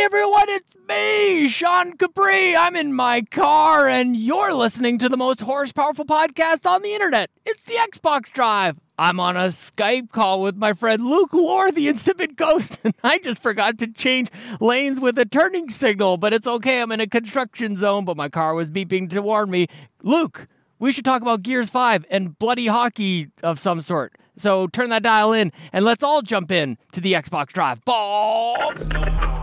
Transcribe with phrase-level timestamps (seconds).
[0.00, 2.54] Everyone, it's me, Sean Capri.
[2.54, 7.30] I'm in my car, and you're listening to the most horsepowerful podcast on the internet.
[7.44, 8.78] It's the Xbox Drive.
[8.96, 13.18] I'm on a Skype call with my friend Luke Lore, the insipid ghost, and I
[13.18, 14.30] just forgot to change
[14.60, 16.80] lanes with a turning signal, but it's okay.
[16.80, 19.66] I'm in a construction zone, but my car was beeping to warn me.
[20.04, 20.46] Luke,
[20.78, 24.14] we should talk about Gears 5 and bloody hockey of some sort.
[24.36, 27.84] So turn that dial in and let's all jump in to the Xbox Drive.
[27.84, 29.37] Ball!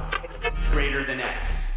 [0.72, 1.72] Greater than X.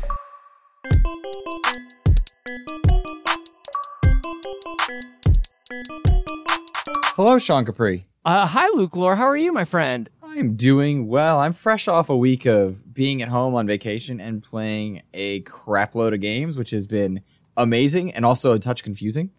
[7.15, 8.07] Hello, Sean Capri.
[8.25, 9.17] Uh, hi, Luke Lore.
[9.17, 10.09] How are you, my friend?
[10.23, 11.41] I'm doing well.
[11.41, 16.15] I'm fresh off a week of being at home on vacation and playing a crapload
[16.15, 17.23] of games, which has been
[17.57, 19.31] amazing and also a touch confusing.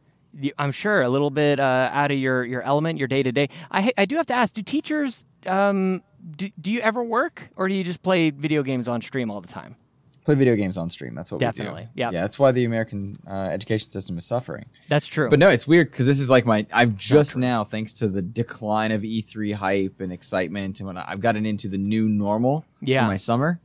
[0.57, 3.49] I'm sure a little bit uh, out of your, your element, your day to day.
[3.71, 6.03] I I do have to ask: Do teachers um
[6.35, 9.41] do, do you ever work or do you just play video games on stream all
[9.41, 9.75] the time?
[10.25, 11.15] Play video games on stream.
[11.15, 11.91] That's what Definitely, we do.
[11.95, 12.13] yep.
[12.13, 14.65] Yeah, that's why the American uh, education system is suffering.
[14.87, 15.29] That's true.
[15.29, 16.67] But no, it's weird because this is like my.
[16.71, 21.05] I've just now, thanks to the decline of E3 hype and excitement, and when I-
[21.07, 23.05] I've gotten into the new normal Yeah.
[23.05, 23.59] for my summer,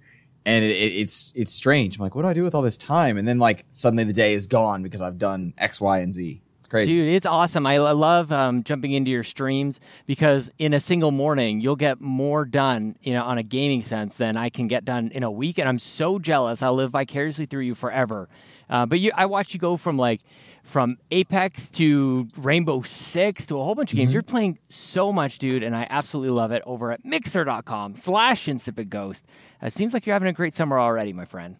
[0.46, 1.96] and it, it, it's it's strange.
[1.98, 3.18] I'm like, what do I do with all this time?
[3.18, 6.40] And then like suddenly the day is gone because I've done X, Y, and Z.
[6.64, 6.94] It's crazy.
[6.94, 7.66] Dude, it's awesome.
[7.66, 12.46] I, love um, jumping into your streams because in a single morning, you'll get more
[12.46, 15.58] done, you know, on a gaming sense than I can get done in a week.
[15.58, 16.62] And I'm so jealous.
[16.62, 18.28] I'll live vicariously through you forever.
[18.70, 20.22] Uh, but you, I watched you go from like
[20.62, 24.14] from Apex to Rainbow Six to a whole bunch of games.
[24.14, 26.62] You're playing so much, dude, and I absolutely love it.
[26.64, 29.26] Over at Mixer.com slash Insipid Ghost.
[29.60, 31.56] It seems like you're having a great summer already, my friend.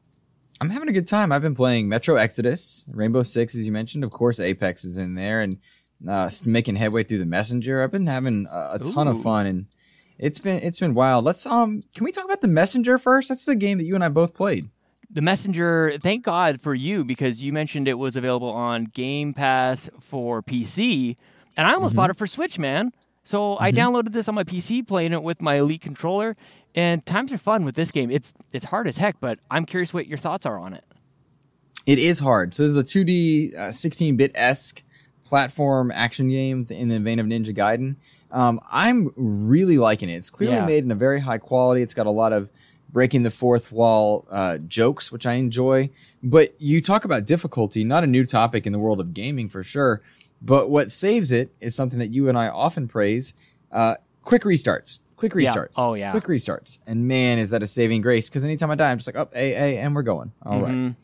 [0.65, 1.31] I'm having a good time.
[1.31, 4.03] I've been playing Metro Exodus, Rainbow Six, as you mentioned.
[4.03, 5.59] Of course, Apex is in there, and
[6.09, 7.83] uh, making headway through the Messenger.
[7.83, 9.11] I've been having a, a ton Ooh.
[9.11, 9.67] of fun, and
[10.19, 11.27] it's been it's been wild.
[11.27, 13.29] Let's um, can we talk about the Messenger first?
[13.29, 14.71] That's the game that you and I both played.
[15.11, 19.91] The Messenger, thank God for you because you mentioned it was available on Game Pass
[20.01, 21.17] for PC,
[21.59, 22.93] and I almost bought it for Switch, man.
[23.25, 26.35] So I downloaded this on my PC, playing it with my Elite controller,
[26.75, 28.11] and times are fun with this game.
[28.11, 30.85] It's it's hard as heck, but I'm curious what your thoughts are on it.
[31.87, 32.55] It is hard.
[32.55, 34.83] So this is a 2D, uh, 16-bit esque
[35.23, 37.97] platform action game in the vein of Ninja Gaiden.
[38.31, 40.15] Um, I'm really liking it.
[40.15, 40.67] It's clearly Yeah.
[40.67, 41.83] made in a very high quality.
[41.83, 42.51] It's got a lot of
[42.91, 45.91] breaking the fourth wall uh, jokes, which I enjoy.
[46.23, 49.63] But you talk about difficulty, not a new topic in the world of gaming for
[49.63, 50.01] sure.
[50.43, 53.35] But what saves it is something that you and I often praise:
[53.73, 55.01] uh, quick restarts.
[55.17, 55.55] Quick Yeah.
[55.55, 55.75] restarts.
[55.79, 56.11] Oh, yeah.
[56.11, 56.81] Quick restarts.
[56.87, 58.29] And man, is that a saving grace?
[58.29, 60.33] Because anytime I die, I'm just like, oh, hey, hey, and we're going.
[60.45, 60.95] All right.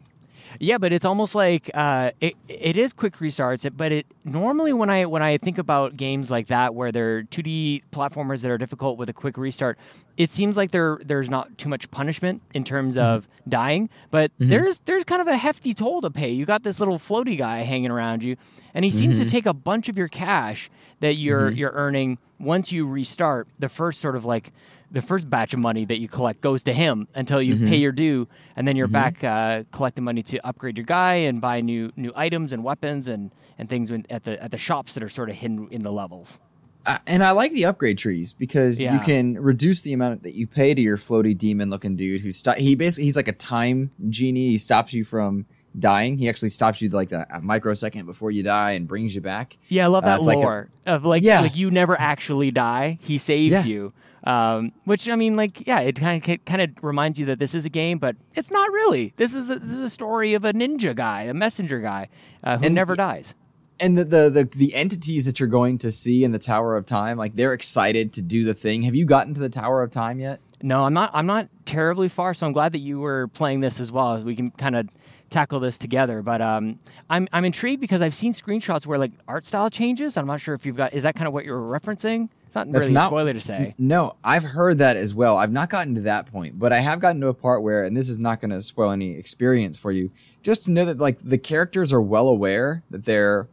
[0.63, 3.69] Yeah, but it's almost like uh, it it is quick restarts.
[3.75, 7.85] But it normally when I when I think about games like that where they're 2D
[7.91, 9.79] platformers that are difficult with a quick restart,
[10.19, 13.07] it seems like there there's not too much punishment in terms mm-hmm.
[13.07, 13.89] of dying.
[14.11, 14.51] But mm-hmm.
[14.51, 16.31] there's there's kind of a hefty toll to pay.
[16.31, 18.37] You got this little floaty guy hanging around you,
[18.75, 19.31] and he seems to mm-hmm.
[19.31, 23.49] take a bunch of your cash that you're you're earning once you restart.
[23.59, 24.53] The first sort of like
[24.91, 27.93] the first batch of money that you collect goes to him until you pay your
[27.93, 31.93] due, and then you're back uh, collecting money to upgrade your guy and buy new
[31.97, 35.09] new items and weapons and and things in, at the at the shops that are
[35.09, 36.39] sort of hidden in the levels.
[36.87, 38.95] Uh, and I like the upgrade trees because Yeah.
[38.95, 42.33] you can reduce the amount that you pay to your floaty demon looking dude who
[42.33, 44.49] sto- he basically he's like a time genie.
[44.49, 45.45] He stops you from
[45.79, 46.17] dying.
[46.19, 49.59] He actually stops you like a, a microsecond before you die and brings you back.
[49.69, 51.43] Yeah, I love Uh, that like a- lore of like Yeah.
[51.43, 52.99] like you never actually die.
[53.03, 53.65] He saves Yeah.
[53.65, 53.93] you.
[54.25, 57.55] Um, which I mean, like, yeah, it kind of kind of reminds you that this
[57.55, 59.15] is a game, but it's not really.
[59.17, 62.09] This is a, this is a story of a ninja guy, a messenger guy,
[62.45, 63.35] uh, who And never y- dies.
[63.79, 66.85] And the, the the the entities that you're going to see in the Tower of
[66.85, 68.83] Time, like they're excited to do the thing.
[68.83, 70.39] Have you gotten to the Tower of Time yet?
[70.63, 71.11] No, I'm not.
[71.15, 74.23] I'm not terribly far, so I'm glad that you were playing this as well, as
[74.23, 74.89] we can kind of
[75.31, 76.21] tackle this together.
[76.23, 80.17] But um, I'm I'm intrigued because I've seen screenshots where like art style changes.
[80.17, 80.93] I'm not sure if you've got.
[80.93, 82.29] Is that kind of what you're referencing?
[82.47, 83.75] It's not That's really not- a spoiler to say.
[83.79, 85.37] No, I've heard that as well.
[85.37, 87.97] I've not gotten to that point, but I have gotten to a part where, and
[87.97, 90.11] this is not going to spoil any experience for you,
[90.43, 93.47] just to know that like the characters are well aware that they're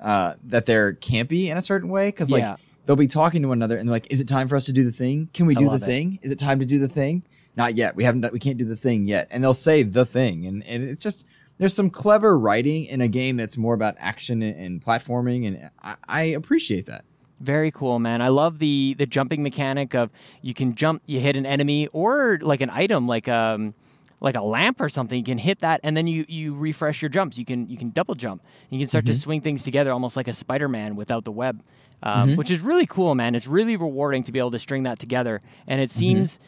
[0.00, 2.56] uh, that they're campy in a certain way because like Yeah.
[2.86, 4.84] they'll be talking to one another and like, "Is it time for us to do
[4.84, 5.28] the thing?
[5.34, 5.82] Can we do the it.
[5.82, 6.18] thing?
[6.22, 7.22] Is it time to do the thing?
[7.56, 7.96] Not yet.
[7.96, 8.32] We haven't.
[8.32, 11.24] We can't do the thing yet." And they'll say the thing, and and it's just
[11.58, 15.70] there's some clever writing in a game that's more about action and, and platforming, and
[15.82, 17.04] I, I appreciate that.
[17.40, 18.22] Very cool, man.
[18.22, 20.10] I love the the jumping mechanic of
[20.42, 23.74] you can jump, you hit an enemy or like an item, like um
[24.20, 25.18] like a lamp or something.
[25.18, 27.36] You can hit that, and then you you refresh your jumps.
[27.36, 28.42] You can you can double jump.
[28.70, 31.62] You can start to swing things together, almost like a Spider Man without the web,
[32.02, 33.34] um, which is really cool, man.
[33.34, 36.38] It's really rewarding to be able to string that together, and it seems.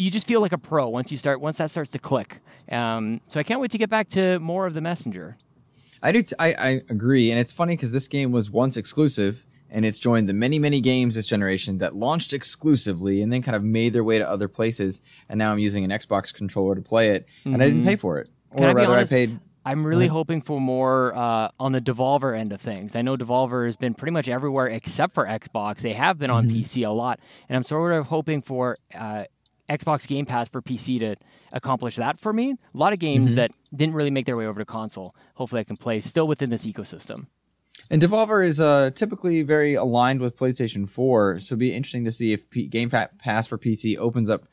[0.00, 2.40] You just feel like a pro once you start once that starts to click.
[2.70, 5.36] Um, so I can't wait to get back to more of the messenger.
[6.02, 6.22] I do.
[6.22, 9.98] T- I, I agree, and it's funny because this game was once exclusive, and it's
[9.98, 13.92] joined the many many games this generation that launched exclusively and then kind of made
[13.92, 15.00] their way to other places.
[15.28, 18.18] And now I'm using an Xbox controller to play it, and I didn't pay for
[18.18, 19.38] it, Can or I be rather, I paid.
[19.66, 22.96] I'm really hoping for more uh, on the Devolver end of things.
[22.96, 25.80] I know Devolver has been pretty much everywhere except for Xbox.
[25.80, 29.24] They have been on PC a lot, and I'm sort of hoping for uh,
[29.70, 31.16] Xbox Game Pass for PC to
[31.52, 32.52] accomplish that for me.
[32.52, 35.14] A lot of games that didn't really make their way over to console.
[35.34, 37.26] Hopefully, I can play still within this ecosystem.
[37.88, 42.12] And Devolver is uh, typically very aligned with PlayStation 4, so it'd be interesting to
[42.12, 44.44] see if P- Game Pass for PC opens up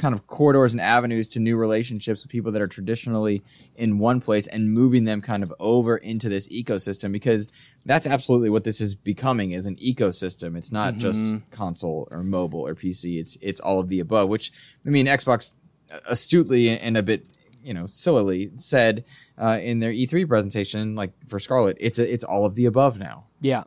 [0.00, 3.42] kind of corridors and avenues to new relationships with people that are traditionally
[3.76, 7.48] in one place and moving them kind of over into this ecosystem because
[7.84, 10.56] that's absolutely what this is becoming is an ecosystem.
[10.56, 13.20] It's not just console or mobile or PC.
[13.20, 14.52] It's it's all of the above, which
[14.86, 15.54] I mean Xbox
[16.08, 17.26] astutely and a bit
[17.62, 19.04] you know sillily said
[19.38, 22.98] uh, in their E3 presentation, like for Scarlett, it's a, it's all of the above
[22.98, 23.24] now.
[23.40, 23.64] Yeah.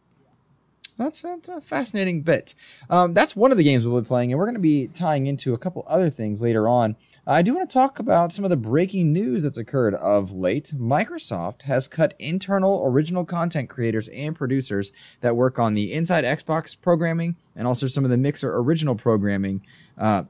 [0.97, 2.53] That's, that's a fascinating bit.
[2.89, 5.27] Um, that's one of the games we'll be playing, and we're going to be tying
[5.27, 6.95] into a couple other things later on.
[7.25, 10.73] I do want to talk about some of the breaking news that's occurred of late.
[10.75, 14.91] Microsoft has cut internal original content creators and producers
[15.21, 19.61] that work on the Inside Xbox programming and also some of the Mixer original programming.
[19.97, 20.23] Uh,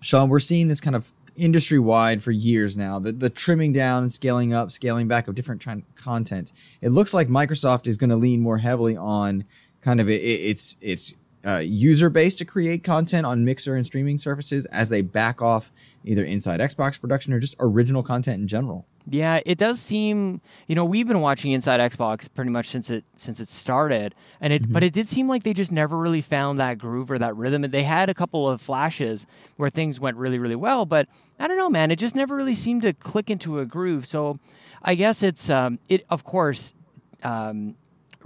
[0.00, 2.98] Sean, we're seeing this kind of industry wide for years now.
[2.98, 5.64] The, the trimming down and scaling up, scaling back of different
[5.96, 6.52] content.
[6.80, 9.44] It looks like Microsoft is going to lean more heavily on
[9.86, 11.14] kind of it, it's it's
[11.46, 15.70] uh, user base to create content on Mixer and streaming services as they back off
[16.04, 18.84] either inside Xbox production or just original content in general.
[19.08, 20.40] Yeah, it does seem.
[20.66, 24.52] You know, we've been watching Inside Xbox pretty much since it since it started, and
[24.52, 24.72] it.
[24.72, 27.62] But it did seem like they just never really found that groove or that rhythm.
[27.62, 31.06] And they had a couple of flashes where things went really, really well, but
[31.38, 31.92] I don't know, man.
[31.92, 34.06] It just never really seemed to click into a groove.
[34.06, 34.40] So,
[34.82, 36.04] I guess it's um, it.
[36.10, 36.74] Of course,
[37.22, 37.76] um,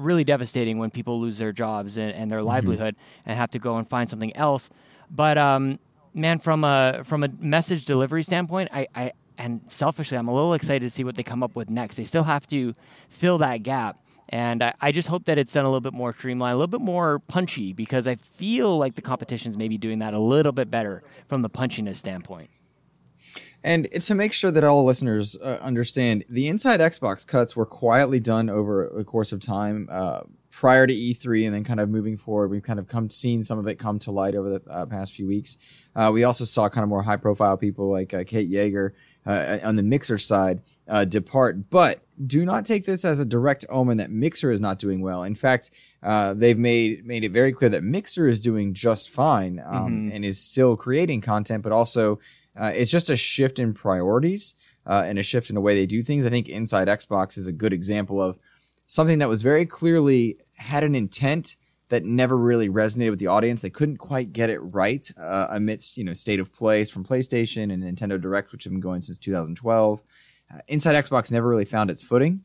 [0.01, 3.77] really devastating when people lose their jobs and, and their livelihood and have to go
[3.77, 4.71] and find something else.
[5.11, 5.79] But um,
[6.15, 10.55] man, from a from a message delivery standpoint, I, I and selfishly, I'm a little
[10.55, 11.97] excited to see what they come up with next.
[11.97, 12.75] They still have to
[13.09, 13.99] fill that gap.
[14.29, 16.69] And I, I just hope that it's done a little bit more streamlined, a little
[16.69, 20.71] bit more punchy, because I feel like the competition's maybe doing that a little bit
[20.71, 22.49] better from the punchiness standpoint.
[23.63, 28.21] And to make sure that all listeners uh, understand, the inside Xbox cuts were quietly
[28.21, 30.21] done over the course of time uh,
[30.51, 33.59] prior to E3, and then kind of moving forward, we've kind of come seen some
[33.59, 35.57] of it come to light over the uh, past few weeks.
[35.95, 38.93] Uh, we also saw kind of more high profile people like uh, Kate Yeager
[39.27, 41.71] uh, on the Mixer side uh, depart.
[41.71, 45.23] But do not take this as a direct omen that Mixer is not doing well.
[45.23, 45.71] In fact,
[46.03, 50.25] uh, they've made made it very clear that Mixer is doing just fine um, and
[50.25, 52.19] is still creating content, but also
[52.61, 54.55] uh, it's just a shift in priorities
[54.87, 56.27] uh, and a shift in the way they do things.
[56.27, 58.39] I think Inside Xbox is a good example of
[58.87, 61.57] something that was very clearly had an intent
[61.89, 63.63] that never really resonated with the audience.
[63.63, 67.73] They couldn't quite get it right uh, amidst you know state of plays from PlayStation
[67.73, 70.03] and Nintendo Direct, which have been going since 2012.
[70.53, 72.43] Uh, Inside Xbox never really found its footing,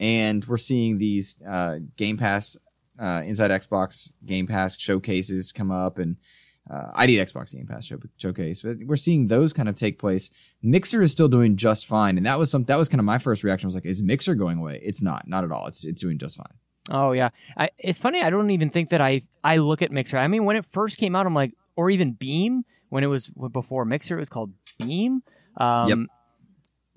[0.00, 2.56] and we're seeing these uh, Game Pass,
[2.98, 6.16] uh, Inside Xbox Game Pass showcases come up and
[6.70, 9.98] uh, I need Xbox Game Pass show, showcase, but we're seeing those kind of take
[9.98, 10.30] place.
[10.62, 13.18] Mixer is still doing just fine, and that was some that was kind of my
[13.18, 13.66] first reaction.
[13.66, 14.80] I was like, is Mixer going away?
[14.82, 15.66] It's not, not at all.
[15.66, 16.46] It's it's doing just fine.
[16.90, 18.22] Oh yeah, I, it's funny.
[18.22, 20.18] I don't even think that I I look at Mixer.
[20.18, 23.28] I mean, when it first came out, I'm like, or even Beam when it was
[23.52, 25.22] before Mixer, it was called Beam.
[25.56, 25.98] Um, Yep.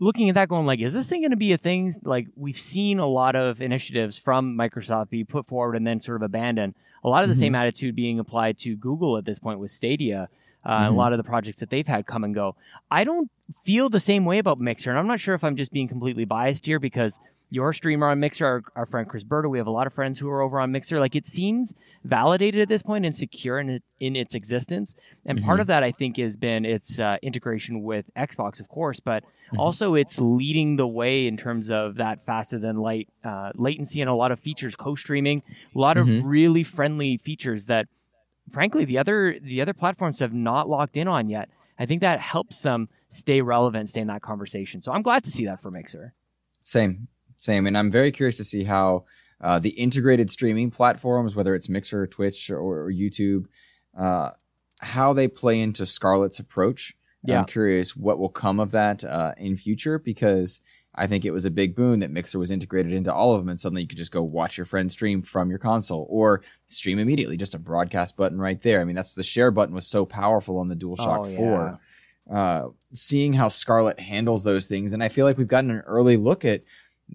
[0.01, 1.93] Looking at that, going like, is this thing going to be a thing?
[2.03, 6.15] Like we've seen a lot of initiatives from Microsoft be put forward and then sort
[6.15, 6.73] of abandoned.
[7.03, 10.27] A lot of the same attitude being applied to Google at this point with Stadia.
[10.65, 12.55] Uh, A lot of the projects that they've had come and go.
[12.89, 13.29] I don't
[13.63, 16.25] feel the same way about Mixer, and I'm not sure if I'm just being completely
[16.25, 17.19] biased here because
[17.51, 20.17] your streamer on Mixer, our, our friend Chris Berta, we have a lot of friends
[20.17, 21.01] who are over on Mixer.
[21.01, 21.73] Like it seems
[22.05, 24.95] validated at this point and secure in, it, in its existence.
[25.25, 29.01] And part of that, I think, has been its uh, integration with Xbox, of course,
[29.01, 29.25] but
[29.57, 34.09] also it's leading the way in terms of that faster than light uh, latency and
[34.09, 35.43] a lot of features, co-streaming,
[35.75, 37.87] a lot of really friendly features that,
[38.49, 41.49] frankly, the other the other platforms have not locked in on yet.
[41.77, 44.81] I think that helps them stay relevant, stay in that conversation.
[44.81, 46.13] So I'm glad to see that for Mixer.
[46.63, 47.07] Same,
[47.41, 49.05] same, and I'm very curious to see how
[49.41, 53.45] uh, the integrated streaming platforms, whether it's Mixer, Twitch, or, or YouTube,
[53.97, 54.29] uh,
[54.79, 56.93] how they play into Scarlett's approach.
[57.23, 57.39] Yeah.
[57.39, 60.59] I'm curious what will come of that uh, in future because
[60.93, 63.49] I think it was a big boon that Mixer was integrated into all of them,
[63.49, 66.99] and suddenly you could just go watch your friend stream from your console or stream
[66.99, 68.81] immediately, just a broadcast button right there.
[68.81, 71.37] I mean, that's the share button was so powerful on the DualShock Oh, yeah.
[71.37, 71.79] 4.
[72.31, 74.93] uh, seeing how Scarlett handles those things.
[74.93, 76.63] And I feel like we've gotten an early look at,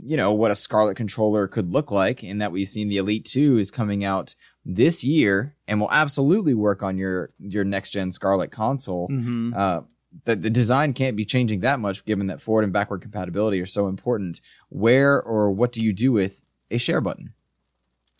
[0.02, 3.24] you know, what a Scarlett controller could look like, in that we've seen the Elite
[3.24, 4.34] 2 is coming out
[4.64, 9.08] this year and will absolutely work on your your next gen Scarlett console.
[9.08, 9.52] Mm-hmm.
[9.56, 9.80] Uh,
[10.24, 13.66] the, the design can't be changing that much given that forward and backward compatibility are
[13.66, 14.40] so important.
[14.68, 17.32] Where or what do you do with a share button?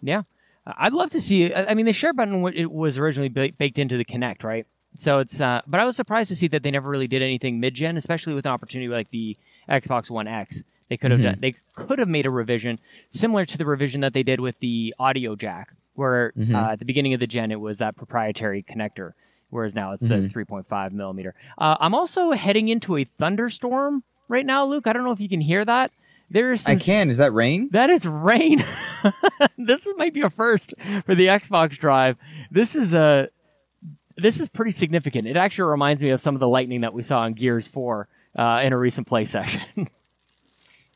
[0.01, 0.23] Yeah,
[0.67, 1.55] I'd love to see.
[1.55, 4.67] I mean, the share button it was originally baked into the Kinect, right?
[4.95, 5.41] So it's.
[5.41, 8.35] Uh, but I was surprised to see that they never really did anything mid-gen, especially
[8.35, 9.37] with an opportunity like the
[9.69, 10.63] Xbox One X.
[10.89, 11.39] They could have done.
[11.41, 12.79] They could have made a revision
[13.11, 16.85] similar to the revision that they did with the audio jack, where uh, at the
[16.85, 19.13] beginning of the gen it was that proprietary connector,
[19.51, 21.35] whereas now it's a 3.5 millimeter.
[21.59, 24.87] Uh, I'm also heading into a thunderstorm right now, Luke.
[24.87, 25.91] I don't know if you can hear that.
[26.31, 27.09] There is some I can.
[27.11, 27.69] Is that rain?
[27.73, 28.59] that is rain.
[29.59, 30.75] this is might be a first
[31.05, 32.17] for the Xbox Drive.
[32.51, 33.29] This is a
[34.17, 35.29] this is pretty significant.
[35.29, 38.09] It actually reminds me of some of the lightning that we saw in Gears Four
[38.37, 39.63] uh, in a recent play session.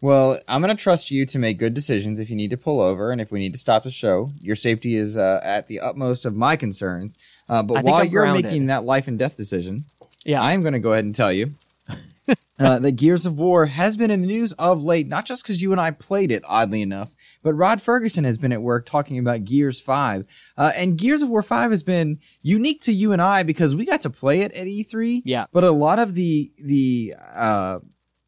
[0.02, 2.80] Well, I'm going to trust you to make good decisions if you need to pull
[2.80, 4.30] over and if we need to stop the show.
[4.40, 7.16] Your safety is uh, at the utmost of my concerns.
[7.48, 8.44] Uh, but while I'm you're grounded.
[8.44, 9.84] making that life and death decision,
[10.24, 11.54] yeah, I'm going to go ahead and tell you
[12.58, 15.60] uh, that Gears of War has been in the news of late, not just because
[15.60, 19.18] you and I played it, oddly enough, but Rod Fergusson has been at work talking
[19.18, 20.24] about Gears 5.
[20.56, 23.84] Uh, and Gears of War 5 has been unique to you and I because we
[23.84, 25.22] got to play it at E3.
[25.24, 25.46] Yeah.
[25.52, 27.80] But a lot of the, the, uh,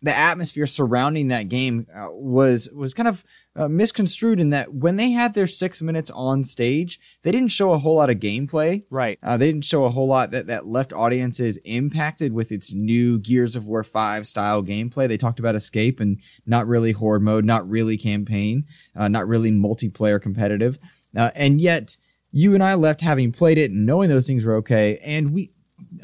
[0.02, 4.96] the atmosphere surrounding that game uh, was was kind of uh, misconstrued in that when
[4.96, 8.82] they had their six minutes on stage, they didn't show a whole lot of gameplay.
[8.90, 9.18] right.
[9.22, 13.18] Uh, they didn't show a whole lot that, that left audiences impacted with its new
[13.18, 15.06] Gears of War 5 style gameplay.
[15.06, 18.64] They talked about escape and not really horde mode, not really campaign,
[18.96, 20.78] uh, not really multiplayer competitive.
[21.16, 21.96] Uh, and yet,
[22.32, 24.98] you and I left having played it and knowing those things were okay.
[25.02, 25.52] And we,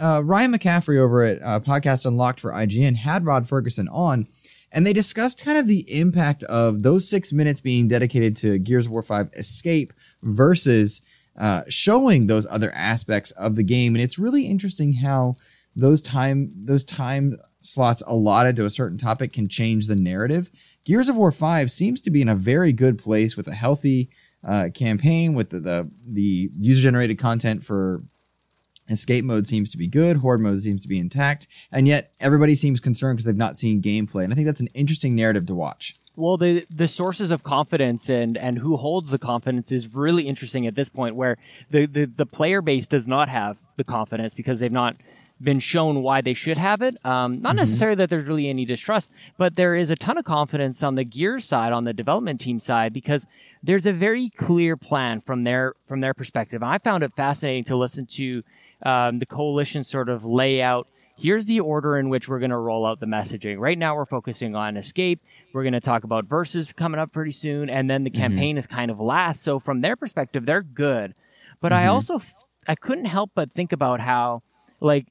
[0.00, 4.28] uh, Ryan McCaffrey over at uh, Podcast Unlocked for IGN had Rod Fergusson on,
[4.72, 8.86] and they discussed kind of the impact of those six minutes being dedicated to Gears
[8.86, 9.92] of War 5 Escape
[10.22, 11.00] versus
[11.38, 13.94] uh, showing those other aspects of the game.
[13.94, 15.34] And it's really interesting how
[15.76, 20.50] those time those time slots allotted to a certain topic can change the narrative.
[20.84, 24.10] Gears of War 5 seems to be in a very good place with a healthy
[24.46, 28.02] uh, campaign, with the, the, the user generated content for
[28.88, 32.54] escape mode seems to be good, horde mode seems to be intact, and yet everybody
[32.54, 34.24] seems concerned because they've not seen gameplay.
[34.24, 35.94] And I think that's an interesting narrative to watch.
[36.16, 40.66] Well, the the sources of confidence and and who holds the confidence is really interesting
[40.66, 41.36] at this point, where
[41.70, 44.96] the the, the player base does not have the confidence because they've not
[45.40, 46.96] been shown why they should have it.
[47.06, 50.82] Um, not necessarily that there's really any distrust, but there is a ton of confidence
[50.82, 53.24] on the gear side, on the development team side, because
[53.62, 56.62] there's a very clear plan from their from their perspective.
[56.62, 58.42] I found it fascinating to listen to
[58.84, 60.88] um, the coalition sort of lay out.
[61.16, 63.58] Here's the order in which we're going to roll out the messaging.
[63.58, 65.20] Right now, we're focusing on escape.
[65.52, 68.68] We're going to talk about verses coming up pretty soon, and then the campaign is
[68.68, 69.42] kind of last.
[69.42, 71.14] So from their perspective, they're good.
[71.60, 72.34] But I also f-
[72.68, 74.42] I couldn't help but think about how
[74.80, 75.08] like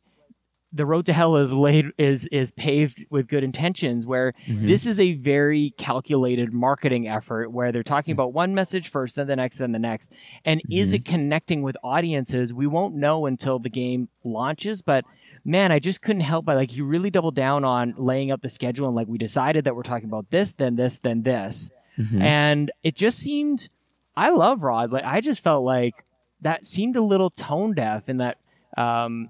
[0.78, 4.68] the road to hell is laid is is paved with good intentions where mm-hmm.
[4.68, 8.18] this is a very calculated marketing effort where they're talking mm.
[8.18, 10.14] about one message first then the next then the next.
[10.46, 10.96] And is mm-hmm.
[10.96, 12.54] it connecting with audiences?
[12.54, 15.06] We won't know until the game launches but
[15.46, 18.50] man i just couldn't help but like you really double down on laying out the
[18.50, 21.70] schedule and like we decided that we're talking about this then this then this.
[21.98, 22.22] Mm-hmm.
[22.22, 23.70] And it just seemed
[24.16, 26.06] i love rod like i just felt like
[26.42, 28.38] that seemed a little tone deaf in that
[28.78, 29.30] um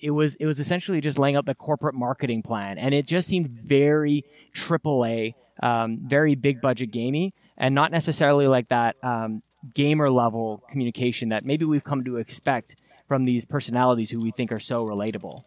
[0.00, 3.28] it was it was essentially just laying out the corporate marketing plan, and it just
[3.28, 9.42] seemed very AAA, um, very big budget gamey, and not necessarily like that um,
[9.74, 12.76] gamer level communication that maybe we've come to expect
[13.06, 15.42] from these personalities who we think are so relatable.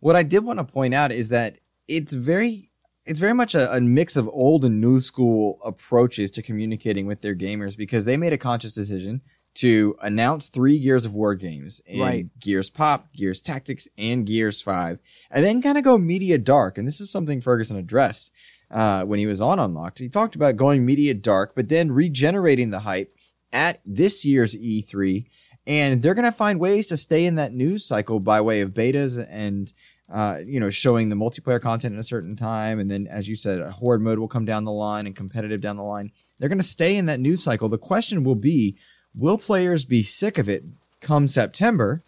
[0.00, 1.58] What I did want to point out is that
[1.88, 2.70] it's very
[3.06, 7.20] it's very much a, a mix of old and new school approaches to communicating with
[7.20, 9.20] their gamers because they made a conscious decision
[9.54, 12.26] to announce three Gears of War games in Right.
[12.40, 14.98] Gears Pop, Gears Tactics, and Gears 5,
[15.30, 16.76] and then kind of go media dark.
[16.76, 18.32] And this is something Fergusson addressed
[18.70, 19.98] uh, when he was on Unlocked.
[19.98, 23.16] He talked about going media dark, but then regenerating the hype
[23.52, 25.26] at this year's E3.
[25.66, 28.70] And they're going to find ways to stay in that news cycle by way of
[28.72, 29.72] betas and
[30.12, 33.34] uh, you know, showing the multiplayer content at a certain time, and then, as you
[33.34, 36.12] said, a horde mode will come down the line and competitive down the line.
[36.38, 37.70] They're going to stay in that news cycle.
[37.70, 38.76] The question will be:
[39.16, 40.64] Will players be sick of it
[41.00, 42.02] come September,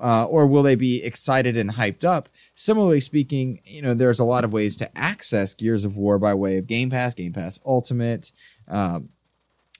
[0.00, 2.28] uh, or will they be excited and hyped up?
[2.54, 6.34] Similarly speaking, you know, there's a lot of ways to access Gears of War by
[6.34, 8.32] way of Game Pass, Game Pass Ultimate.
[8.68, 9.10] Um,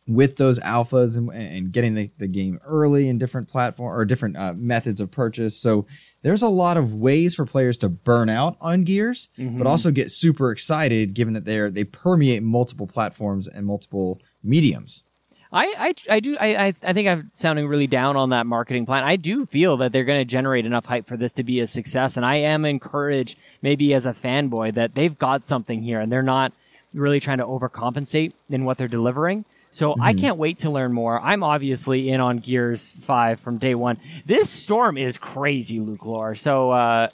[0.09, 4.37] with those alphas and, and getting the, the game early in different platform or different
[4.37, 5.57] uh, methods of purchase.
[5.57, 5.87] So
[6.23, 9.29] there's a lot of ways for players to burn out on Gears,
[9.59, 15.05] but also get super excited given that they're they permeate multiple platforms and multiple mediums.
[15.53, 18.87] I, I, I do I, I I think I'm sounding really down on that marketing
[18.87, 19.05] plan.
[19.05, 21.67] I do feel that they're going to generate enough hype for this to be a
[21.67, 26.11] success, and I am encouraged, maybe as a fanboy, that they've got something here, and
[26.11, 26.53] they're not
[26.95, 29.45] really trying to overcompensate in what they're delivering.
[29.71, 31.19] So I can't wait to learn more.
[31.19, 33.99] I'm obviously in on Gears Five from day one.
[34.27, 36.35] This storm is crazy, Luke Lore.
[36.35, 37.09] So uh,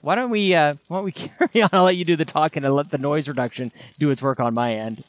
[0.00, 1.70] why don't we uh, why don't we carry on?
[1.72, 4.52] I'll let you do the talking and let the noise reduction do its work on
[4.52, 5.04] my end.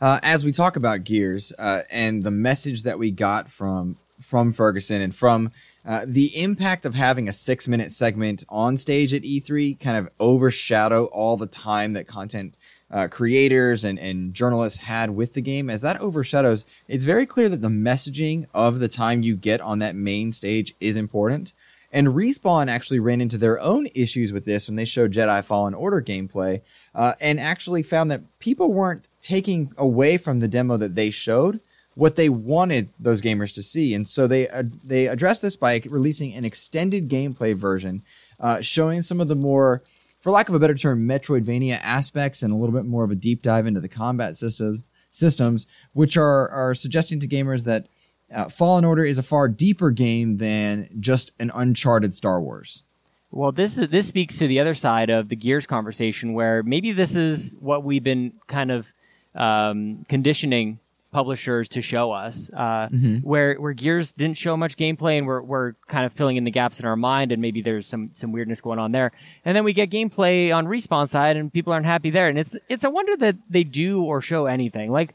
[0.00, 4.52] Uh, as we talk about gears uh, and the message that we got from from
[4.52, 5.50] Fergusson and from
[5.84, 10.08] uh, the impact of having a six minute segment on stage at E3 kind of
[10.18, 12.56] overshadow all the time that content
[12.90, 15.68] uh, creators and, and journalists had with the game.
[15.68, 19.80] As that overshadows it's very clear that the messaging of the time you get on
[19.80, 21.52] that main stage is important.
[21.92, 25.72] And Respawn actually ran into their own issues with this when they showed Jedi Fallen
[25.72, 26.60] Order gameplay,
[26.94, 31.60] uh, and actually found that people weren't taking away from the demo that they showed
[31.94, 35.82] what they wanted those gamers to see, and so they uh, they addressed this by
[35.88, 38.02] releasing an extended gameplay version,
[38.38, 39.82] uh, showing some of the more,
[40.20, 43.16] for lack of a better term, Metroidvania aspects and a little bit more of a
[43.16, 47.88] deep dive into the combat system systems, which are are suggesting to gamers that
[48.32, 52.84] uh, Fallen Order is a far deeper game than just an Uncharted Star Wars.
[53.32, 56.92] Well, this is this speaks to the other side of the Gears conversation, where maybe
[56.92, 58.92] this is what we've been kind of
[59.36, 60.78] um, conditioning
[61.12, 62.88] publishers to show us, uh,
[63.22, 66.50] where where Gears didn't show much gameplay, and we're we're kind of filling in the
[66.50, 69.12] gaps in our mind, and maybe there's some some weirdness going on there,
[69.44, 72.56] and then we get gameplay on respawn side, and people aren't happy there, and it's
[72.68, 74.92] it's a wonder that they do or show anything.
[74.92, 75.14] Like,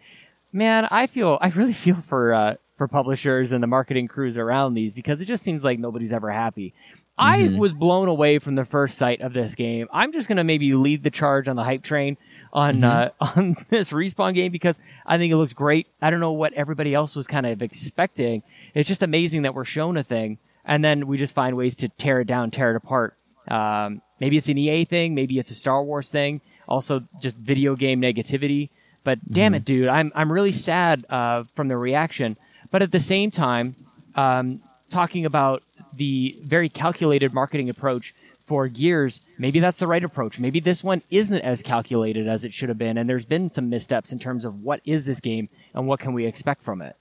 [0.52, 2.34] man, I feel I really feel for.
[2.34, 6.12] Uh, for publishers and the marketing crews around these because it just seems like nobody's
[6.12, 6.74] ever happy.
[7.16, 9.88] I was blown away from the first sight of this game.
[9.94, 12.18] I'm just gonna maybe lead the charge on the hype train
[12.54, 15.88] on uh, on this respawn game because I think it looks great.
[16.02, 18.44] I don't know what everybody else was kind of expecting.
[18.74, 21.90] It's just amazing that we're shown a thing and then we just find ways to
[21.90, 23.16] tear it down, tear it apart.
[23.48, 26.42] Um, maybe it's an EA thing, maybe it's a Star Wars thing.
[26.68, 28.70] Also, just video game negativity.
[29.04, 32.38] But damn it, dude, I'm I'm really sad uh, from the reaction.
[32.70, 33.76] But at the same time,
[34.16, 38.14] um, talking about the very calculated marketing approach
[38.52, 40.38] for Gears, maybe that's the right approach.
[40.38, 43.70] Maybe this one isn't as calculated as it should have been, and there's been some
[43.70, 46.98] missteps in terms of what is this game and what can we expect from it.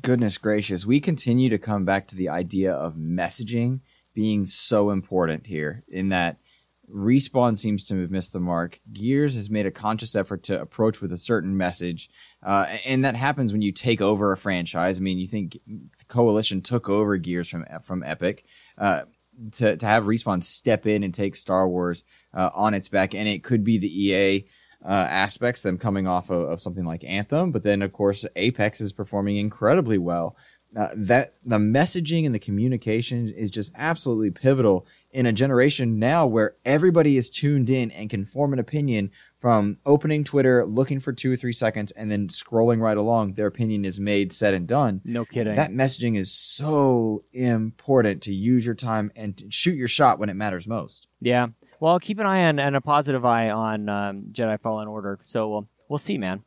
[0.00, 3.80] Goodness gracious, we continue to come back to the idea of messaging
[4.14, 6.36] being so important here in that
[6.88, 8.78] Respawn seems to have missed the mark.
[8.92, 12.08] Gears has made a conscious effort to approach with a certain message,
[12.44, 15.00] uh, and that happens when you take over a franchise.
[15.00, 18.44] I mean, you think the Coalition took over Gears from from Epic.
[18.78, 19.02] Uh,
[19.52, 23.28] to, to have Respawn step in and take Star Wars uh, on its back, and
[23.28, 24.46] it could be the EA
[24.84, 28.80] uh, aspects, them coming off of, of something like Anthem, but then of course Apex
[28.80, 30.36] is performing incredibly well.
[30.76, 36.26] Uh, that the messaging and the communication is just absolutely pivotal in a generation now
[36.26, 41.12] where everybody is tuned in and can form an opinion from opening Twitter, looking for
[41.12, 43.32] two or three seconds, and then scrolling right along.
[43.32, 45.00] Their opinion is made, said, and done.
[45.04, 45.54] No kidding.
[45.54, 50.34] That messaging is so important to use your time and shoot your shot when it
[50.34, 51.08] matters most.
[51.20, 51.46] Yeah.
[51.80, 55.18] Well, keep an eye on and a positive eye on um, Jedi Fallen Order.
[55.22, 56.42] So we'll we'll see, man.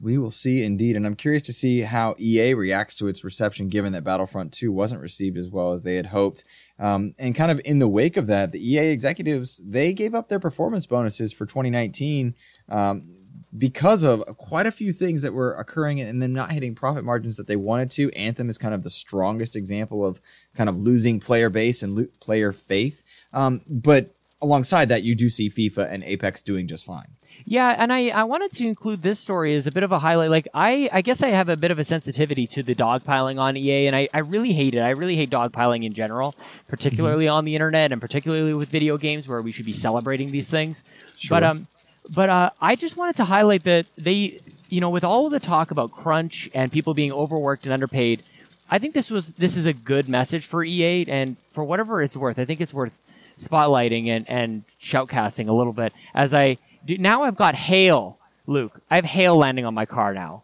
[0.00, 3.68] We will see indeed, and I'm curious to see how EA reacts to its reception,
[3.68, 6.44] given that Battlefront 2 wasn't received as well as they had hoped.
[6.78, 10.28] Um, and kind of in the wake of that, the EA executives they gave up
[10.28, 12.34] their performance bonuses for 2019
[12.68, 13.10] um,
[13.56, 17.36] because of quite a few things that were occurring and them not hitting profit margins
[17.36, 18.10] that they wanted to.
[18.12, 20.20] Anthem is kind of the strongest example of
[20.54, 23.02] kind of losing player base and lo- player faith.
[23.32, 27.16] Um, but alongside that, you do see FIFA and Apex doing just fine.
[27.44, 30.30] Yeah, and I, I wanted to include this story as a bit of a highlight.
[30.30, 33.56] Like I, I guess I have a bit of a sensitivity to the dogpiling on
[33.56, 34.80] EA, and I, I really hate it.
[34.80, 36.34] I really hate dogpiling in general,
[36.68, 40.50] particularly on the internet and particularly with video games where we should be celebrating these
[40.50, 40.84] things.
[41.16, 41.36] Sure.
[41.36, 41.66] But um,
[42.08, 45.40] but uh, I just wanted to highlight that they, you know, with all of the
[45.40, 48.22] talk about crunch and people being overworked and underpaid,
[48.70, 52.16] I think this was this is a good message for EA, and for whatever it's
[52.16, 52.98] worth, I think it's worth
[53.36, 56.96] spotlighting and and shoutcasting a little bit as I do.
[56.98, 58.80] Now I've got hail, Luke.
[58.90, 60.42] I have hail landing on my car now.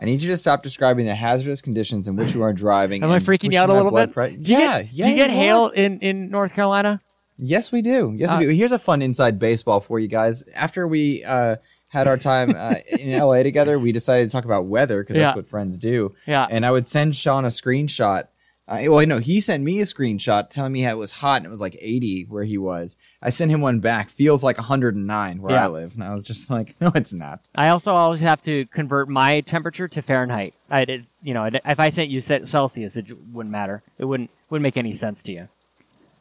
[0.00, 3.02] I need you to stop describing the hazardous conditions in which you are driving.
[3.02, 4.12] Am I freaking you out a little bit?
[4.12, 5.04] pre- Do you yeah, get, yeah.
[5.06, 7.00] Do you get hail in in North Carolina?
[7.36, 8.12] Yes, we do.
[8.16, 8.50] Yes, Uh, we do.
[8.52, 10.44] Here's a fun inside baseball for you guys.
[10.54, 11.56] After we uh,
[11.88, 15.24] had our time uh, in LA together, we decided to talk about weather because Yeah.
[15.24, 16.14] that's what friends do.
[16.26, 16.46] Yeah.
[16.48, 18.28] And I would send Sean a screenshot.
[18.68, 21.46] Uh, well, no, he sent me a screenshot telling me how it was hot and
[21.46, 22.96] it was like 80 where he was.
[23.22, 24.10] I sent him one back.
[24.10, 25.64] Feels like 109 where Yeah.
[25.64, 25.94] I live.
[25.94, 27.40] And I was just like, no, it's not.
[27.54, 30.52] I also always have to convert my temperature to Fahrenheit.
[30.70, 33.82] I did, you know, if I sent you Ce- Celsius, it j- wouldn't matter.
[33.98, 35.48] It wouldn't wouldn't make any sense to you.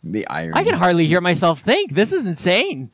[0.04, 0.54] The irony.
[0.56, 1.94] I can hardly hear myself think.
[1.96, 2.92] This is insane.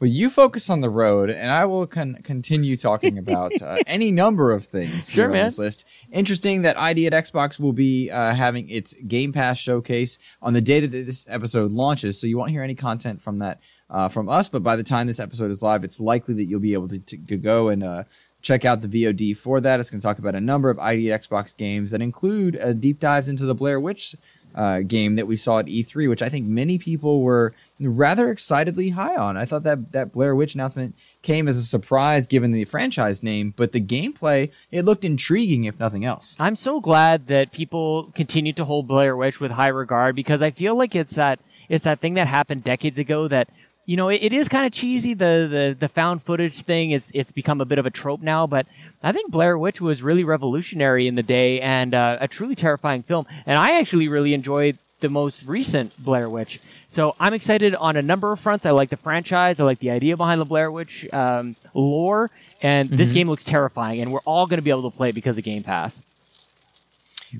[0.00, 4.10] Well, you focus on the road, and I will con- continue talking about uh, any
[4.10, 5.84] number of things Sure, here on this list.
[6.10, 10.60] Interesting that ID at Xbox will be uh, having its Game Pass showcase on the
[10.60, 14.28] day that this episode launches, so you won't hear any content from that uh, from
[14.28, 14.48] us.
[14.48, 16.98] But by the time this episode is live, it's likely that you'll be able to,
[16.98, 18.04] to go and uh,
[18.42, 19.80] check out the VOD for that.
[19.80, 22.72] It's going to talk about a number of ID at Xbox games that include uh,
[22.72, 24.14] deep dives into the Blair Witch
[24.54, 28.90] uh, game that we saw at E3, which I think many people were rather excitedly
[28.90, 29.36] high on.
[29.36, 33.52] I thought that that Blair Witch announcement came as a surprise given the franchise name,
[33.56, 36.36] but the gameplay it looked intriguing if nothing else.
[36.38, 40.50] I'm so glad that people continue to hold Blair Witch with high regard because I
[40.50, 43.48] feel like it's that it's that thing that happened decades ago that
[43.86, 47.10] you know it, it is kind of cheesy the, the the found footage thing is
[47.14, 48.66] it's become a bit of a trope now but
[49.04, 53.02] I think Blair Witch was really revolutionary in the day and uh, a truly terrifying
[53.02, 53.26] film.
[53.44, 56.58] And I actually really enjoyed the most recent Blair Witch.
[56.88, 58.64] So I'm excited on a number of fronts.
[58.64, 59.60] I like the franchise.
[59.60, 62.30] I like the idea behind the Blair Witch um, lore.
[62.62, 65.14] And this game looks terrifying and we're all going to be able to play it
[65.14, 66.02] because of Game Pass.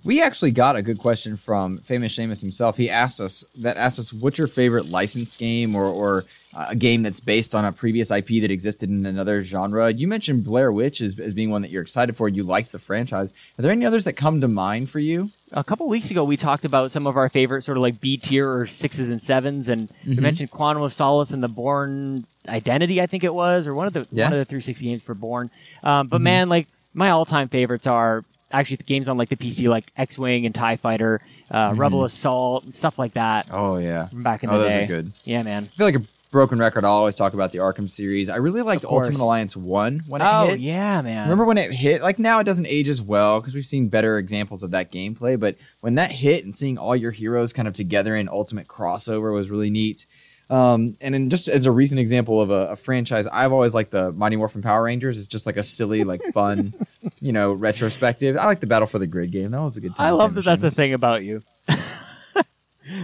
[0.03, 2.77] We actually got a good question from famous Seamus himself.
[2.77, 6.25] He asked us that asked us what's your favorite licensed game or or
[6.57, 9.93] uh, a game that's based on a previous IP that existed in another genre.
[9.93, 12.29] You mentioned Blair Witch as, as being one that you're excited for.
[12.29, 13.33] You liked the franchise.
[13.59, 15.31] Are there any others that come to mind for you?
[15.57, 18.17] a couple weeks ago we talked about some of our favorite sort of like B
[18.17, 23.01] tier or sixes and sevens, and we mentioned Quantum of Solace and the Bourne Identity,
[23.01, 24.25] I think it was, or one of the Yeah.
[24.25, 25.51] one of the 360 games for Bourne.
[25.85, 29.37] Um, but man, like my all time favorites are actually the games on like the
[29.37, 33.77] PC, like X Wing and Tie Fighter, uh, Rebel Assault, and stuff like that Oh
[33.77, 34.59] yeah, from back in the day.
[34.59, 34.85] oh, the those day.
[34.85, 35.13] are good.
[35.25, 35.65] Yeah, man.
[35.65, 36.85] I feel like a broken record.
[36.85, 38.29] I'll always talk about the Arkham series.
[38.29, 40.33] I really liked Ultimate Alliance One when it hit.
[40.35, 40.61] Oh hit.
[40.61, 41.23] yeah, man.
[41.23, 42.03] Remember when it hit?
[42.03, 45.39] Like now it doesn't age as well because we've seen better examples of that gameplay.
[45.39, 49.33] But when that hit and seeing all your heroes kind of together in ultimate crossover
[49.33, 50.07] was really neat.
[50.51, 53.91] Um, and then just as a recent example of a, a franchise, I've always liked
[53.91, 55.19] the Mighty Morphin Power Rangers.
[55.19, 56.75] It's just like a silly, like fun,
[57.21, 58.37] you know, retrospective.
[58.37, 59.53] I like the Battle for the Grid game.
[59.53, 60.07] That was a good time.
[60.07, 61.43] I love that Famous that's a thing about you.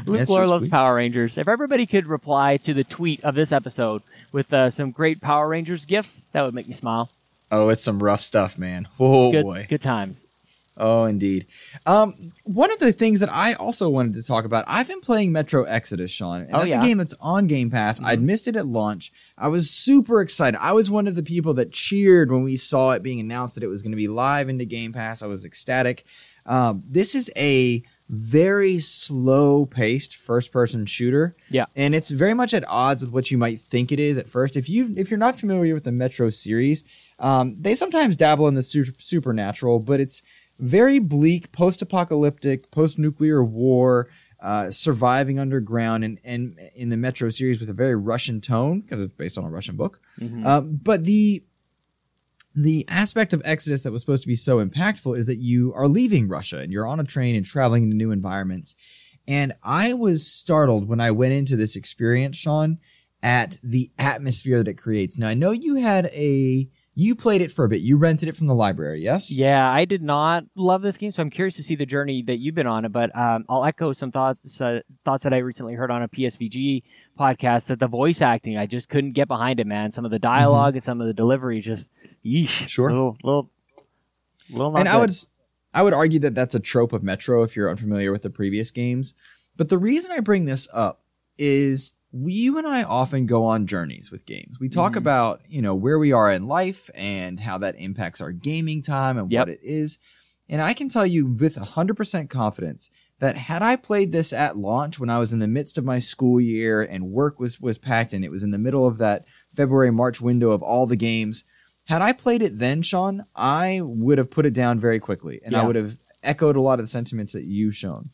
[0.07, 0.70] Luke It's Lore loves sweet.
[0.70, 1.38] Power Rangers.
[1.38, 5.48] If everybody could reply to the tweet of this episode with uh, some great Power
[5.48, 7.11] Rangers gifts, that would make me smile.
[7.50, 8.87] Oh, it's some rough stuff, man.
[8.98, 9.66] Oh good, boy.
[9.68, 10.26] good times.
[10.83, 11.47] Oh, indeed.
[11.85, 15.31] Um, one of the things that I also wanted to talk about, I've been playing
[15.31, 16.81] Metro Exodus, Sean, and Oh, that's yeah.
[16.81, 18.03] a game that's on Game Pass.
[18.03, 19.12] I'd missed it at launch.
[19.37, 20.59] I was super excited.
[20.59, 23.62] I was one of the people that cheered when we saw it being announced that
[23.62, 25.23] it was going to be live into Game Pass.
[25.23, 26.07] I was ecstatic.
[26.47, 31.37] Um, this is a very slow paced first person shooter.
[31.49, 31.66] Yeah.
[31.77, 34.57] And it's very much at odds with what you might think it is at first.
[34.57, 36.85] If you if you're not familiar with the Metro series,
[37.21, 40.23] um, they sometimes dabble in the su- supernatural, but it's
[40.61, 44.09] very bleak, post-apocalyptic, post-nuclear war,
[44.40, 49.01] uh, surviving underground, and and in the Metro series with a very Russian tone because
[49.01, 50.01] it's based on a Russian book.
[50.46, 51.44] Um, but the
[52.55, 55.87] the aspect of Exodus that was supposed to be so impactful is that you are
[55.88, 58.75] leaving Russia and you're on a train and traveling into new environments.
[59.29, 62.79] And I was startled when I went into this experience, Sean,
[63.23, 65.16] at the atmosphere that it creates.
[65.16, 67.81] Now, I know you had a, you played it for a bit.
[67.81, 69.31] You rented it from the library, yes?
[69.31, 72.38] Yeah, I did not love this game, so I'm curious to see the journey that
[72.38, 72.85] you've been on.
[72.85, 72.92] it.
[72.92, 76.83] But um, I'll echo some thoughts uh, thoughts that I recently heard on a PSVG
[77.18, 79.92] podcast that the voice acting I just couldn't get behind it, man.
[79.92, 81.88] Some of the dialog and some of the delivery just
[82.24, 82.66] yeesh, Mm-hmm.
[82.66, 82.90] Sure.
[82.90, 83.50] little little,
[84.50, 85.12] little not and I would
[85.72, 88.70] I would argue that that's a trope of Metro if you're unfamiliar with the previous
[88.70, 89.14] games.
[89.57, 91.03] But the reason I bring this up
[91.38, 94.59] is you and I often go on journeys with games.
[94.59, 94.99] We talk Mhm.
[94.99, 99.16] about you know where we are in life and how that impacts our gaming time
[99.18, 99.40] and Yep.
[99.40, 99.99] what it is.
[100.49, 104.99] And I can tell you with 100% confidence that had I played this at launch
[104.99, 108.12] when I was in the midst of my school year and work was was packed
[108.12, 111.44] and it was in the middle of that February March window of all the games,
[111.87, 115.57] had I played it then, Sean, I would have put it down very quickly and
[115.57, 118.11] I would have echoed a lot of the sentiments that you've shown.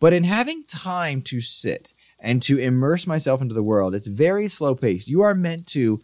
[0.00, 4.48] But in having time to sit and to immerse myself into the world, it's very
[4.48, 5.08] slow paced.
[5.08, 6.00] You are meant to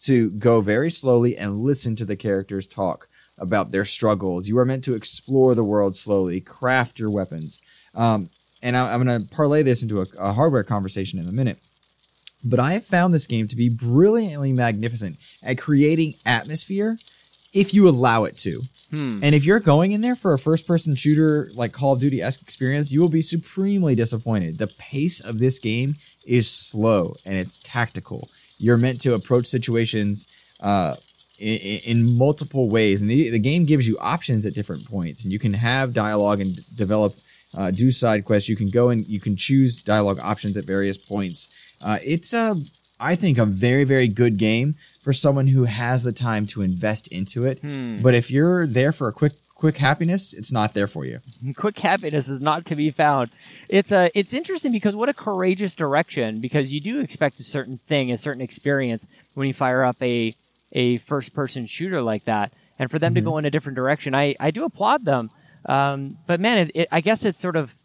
[0.00, 4.48] to go very slowly and listen to the characters talk about their struggles.
[4.48, 7.60] You are meant to explore the world slowly, craft your weapons.
[7.94, 8.28] Um,
[8.62, 11.58] and I, I'm going to parlay this into a, a hardware conversation in a minute.
[12.44, 16.98] But I have found this game to be brilliantly magnificent at creating atmosphere
[17.52, 18.60] if you allow it to.
[18.90, 19.20] Hmm.
[19.22, 22.20] And if you're going in there for a first person shooter like Call of Duty
[22.20, 24.58] esque experience, you will be supremely disappointed.
[24.58, 25.94] The pace of this game
[26.26, 28.28] is slow and it's tactical.
[28.58, 30.26] You're meant to approach situations
[30.62, 30.96] uh,
[31.38, 35.32] in, in multiple ways, and the, the game gives you options at different points, and
[35.32, 37.14] you can have dialogue and d- develop.
[37.54, 38.48] Uh, do side quests.
[38.48, 41.50] You can go and you can choose dialogue options at various points.
[41.84, 42.56] Uh, it's a,
[43.02, 47.08] I think, a very very good game for someone who has the time to invest
[47.08, 47.58] into it.
[47.60, 48.00] Hmm.
[48.00, 51.20] But if you're there for a quick quick happiness, it's not there for you.
[51.56, 53.30] quick happiness is not to be found.
[53.68, 57.76] It's a it's interesting because what a courageous direction because you do expect a certain
[57.76, 60.34] thing, a certain experience when you fire up a
[60.72, 64.14] a first person shooter like that, and for them to go in a different direction,
[64.14, 65.30] I I do applaud them.
[65.66, 67.76] Um, but man, it, it, I guess it's sort of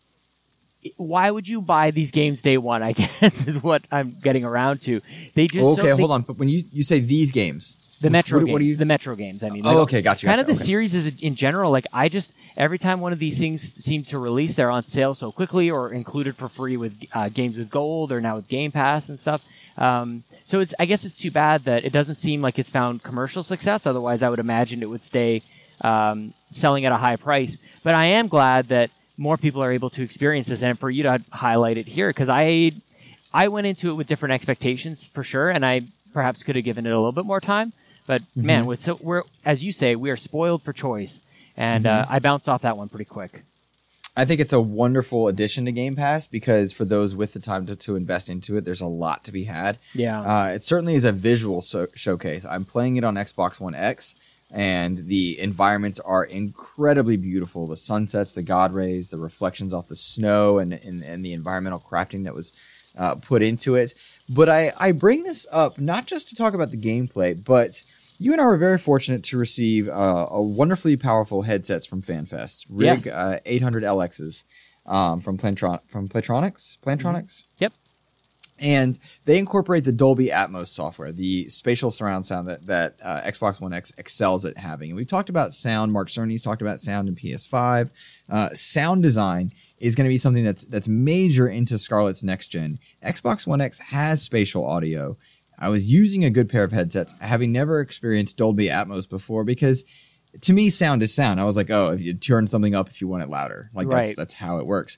[0.97, 2.81] why would you buy these games day one?
[2.83, 5.01] I guess is what I'm getting around to.
[5.33, 6.21] They just okay, so, they- hold on.
[6.21, 8.53] But when you you say these games, the which- Metro what, games.
[8.53, 8.75] what you?
[8.75, 9.43] the Metro games.
[9.43, 10.65] I mean, Oh, like, okay, gotcha, Kind gotcha, of the okay.
[10.65, 11.71] series is in general.
[11.71, 15.13] Like I just every time one of these things seems to release, they're on sale
[15.13, 18.71] so quickly or included for free with uh, games with gold or now with Game
[18.71, 19.47] Pass and stuff.
[19.77, 23.03] Um, so it's I guess it's too bad that it doesn't seem like it's found
[23.03, 23.85] commercial success.
[23.85, 25.41] Otherwise, I would imagine it would stay
[25.81, 27.57] um, selling at a high price.
[27.83, 31.03] But I am glad that more people are able to experience this, and for you
[31.03, 32.71] to highlight it here because I
[33.33, 35.81] I went into it with different expectations for sure, and I
[36.13, 37.73] perhaps could have given it a little bit more time.
[38.05, 41.21] But man, with so we're as you say, we are spoiled for choice,
[41.57, 43.43] and uh, I bounced off that one pretty quick.
[44.15, 47.67] I think it's a wonderful addition to Game Pass because for those with the time
[47.67, 49.77] to, to invest into it, there's a lot to be had.
[49.93, 50.21] Yeah.
[50.21, 52.43] Uh, it certainly is a visual so- showcase.
[52.43, 54.15] I'm playing it on Xbox One X,
[54.51, 57.67] and the environments are incredibly beautiful.
[57.67, 61.79] The sunsets, the god rays, the reflections off the snow, and and, and the environmental
[61.79, 62.51] crafting that was
[62.97, 63.93] uh, put into it.
[64.33, 67.83] But I, I bring this up not just to talk about the gameplay, but
[68.19, 72.65] you and I were very fortunate to receive uh, a wonderfully powerful headsets from FanFest.
[72.69, 73.07] Rig Yes.
[73.07, 74.43] uh, 800 LXs
[74.87, 76.79] um, from Plantron- from Plantronics.
[76.79, 77.73] Plantronics Yep.
[78.59, 83.61] And they incorporate the Dolby Atmos software, the spatial surround sound that that uh, Xbox
[83.61, 84.89] One X excels at having.
[84.89, 85.91] And we've talked about sound.
[85.91, 87.89] Mark Cerny's talked about sound in PS5.
[88.29, 92.79] Uh, sound design is going to be something that's that's major into Scarlett's next gen.
[93.03, 95.17] Xbox One X has spatial audio.
[95.59, 99.85] I was using a good pair of headsets, having never experienced Dolby Atmos before, because
[100.41, 101.39] to me, sound is sound.
[101.39, 103.89] I was like, oh, if you turn something up if you want it louder, like
[103.89, 104.97] that's that's how it works.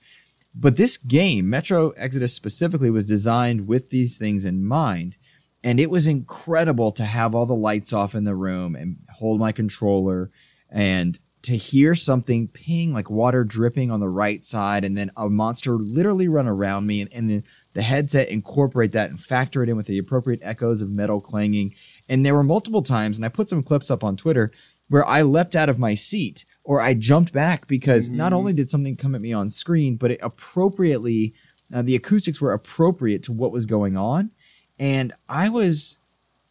[0.54, 5.18] But this game, Metro Exodus specifically, was designed with these things in mind.
[5.64, 9.40] And it was incredible to have all the lights off in the room and hold
[9.40, 10.32] my controller
[10.70, 15.30] and to hear something ping like water dripping on the right side and then a
[15.30, 19.70] monster literally run around me and, and then the headset incorporate that and factor it
[19.70, 21.74] in with the appropriate echoes of metal clanging.
[22.10, 24.52] And there were multiple times, and I put some clips up on Twitter
[24.90, 28.70] where I leapt out of my seat or I jumped back because not only did
[28.70, 31.34] something come at me on screen, but it appropriately,
[31.74, 34.30] uh, the acoustics were appropriate to what was going on.
[34.78, 35.98] And I was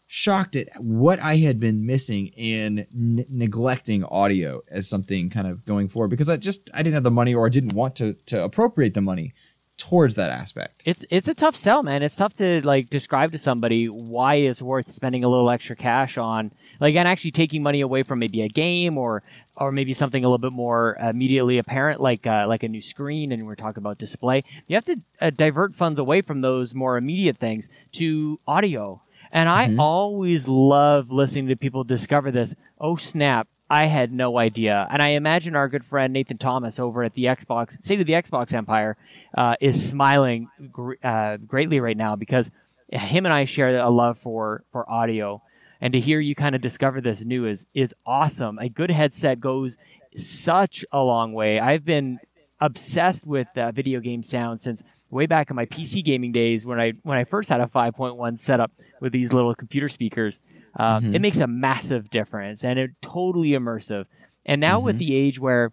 [0.09, 5.65] shocked at what I had been missing in n- neglecting audio as something kind of
[5.65, 8.15] going forward because I just I didn't have the money or I didn't want to
[8.27, 9.35] to appropriate the money
[9.79, 10.83] towards that aspect.
[10.85, 12.03] It's it's a tough sell, man.
[12.03, 16.19] It's tough to like describe to somebody why it's worth spending a little extra cash
[16.19, 19.23] on, like, and actually taking money away from maybe a game or
[19.57, 23.33] or maybe something a little bit more immediately apparent, like uh, like a new screen.
[23.33, 24.43] And we're talking about display.
[24.67, 29.01] You have to uh, divert funds away from those more immediate things to audio.
[29.31, 32.57] And I always love listening to people discover this.
[32.81, 33.47] Oh snap!
[33.71, 34.87] I had no idea.
[34.91, 38.15] And I imagine our good friend Nathan Thomas over at the Xbox, say to the
[38.15, 38.97] Xbox Empire,
[39.37, 42.51] uh, is smiling gr- uh, greatly right now because
[42.91, 45.43] him and I share a love for for audio.
[45.81, 48.59] And to hear you kind of discover this new is is awesome.
[48.59, 49.77] A good headset goes
[50.15, 51.61] such a long way.
[51.61, 52.19] I've been
[52.61, 56.81] obsessed with uh, video game sound since way back in my PC gaming days when
[56.81, 60.41] I when I first had a 5.1 setup with these little computer speakers.
[60.79, 64.05] Um, It makes a massive difference and it totally immersive.
[64.47, 65.73] And now with the age where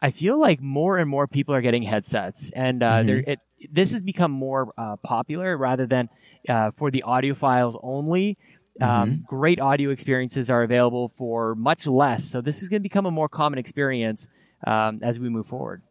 [0.00, 3.30] I feel like more and more people are getting headsets, and uh, Mm-hmm.
[3.30, 3.38] it
[3.72, 6.08] this has become more uh, popular rather than
[6.48, 8.36] uh, for the audiophiles only.
[8.80, 9.22] Um, Mm-hmm.
[9.36, 13.10] Great audio experiences are available for much less, so this is going to become a
[13.10, 14.26] more common experience
[14.66, 15.82] um, as we move forward.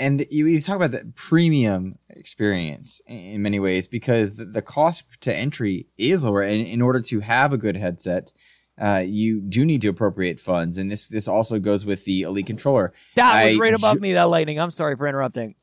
[0.00, 5.04] And you, you talk about the premium experience in many ways because the, the cost
[5.20, 8.32] to entry is lower and in order to have a good headset
[8.80, 12.46] uh, you do need to appropriate funds and this this also goes with the elite
[12.46, 14.14] controller That was right above ju- me.
[14.14, 14.58] That lightning.
[14.58, 15.54] I'm sorry for interrupting.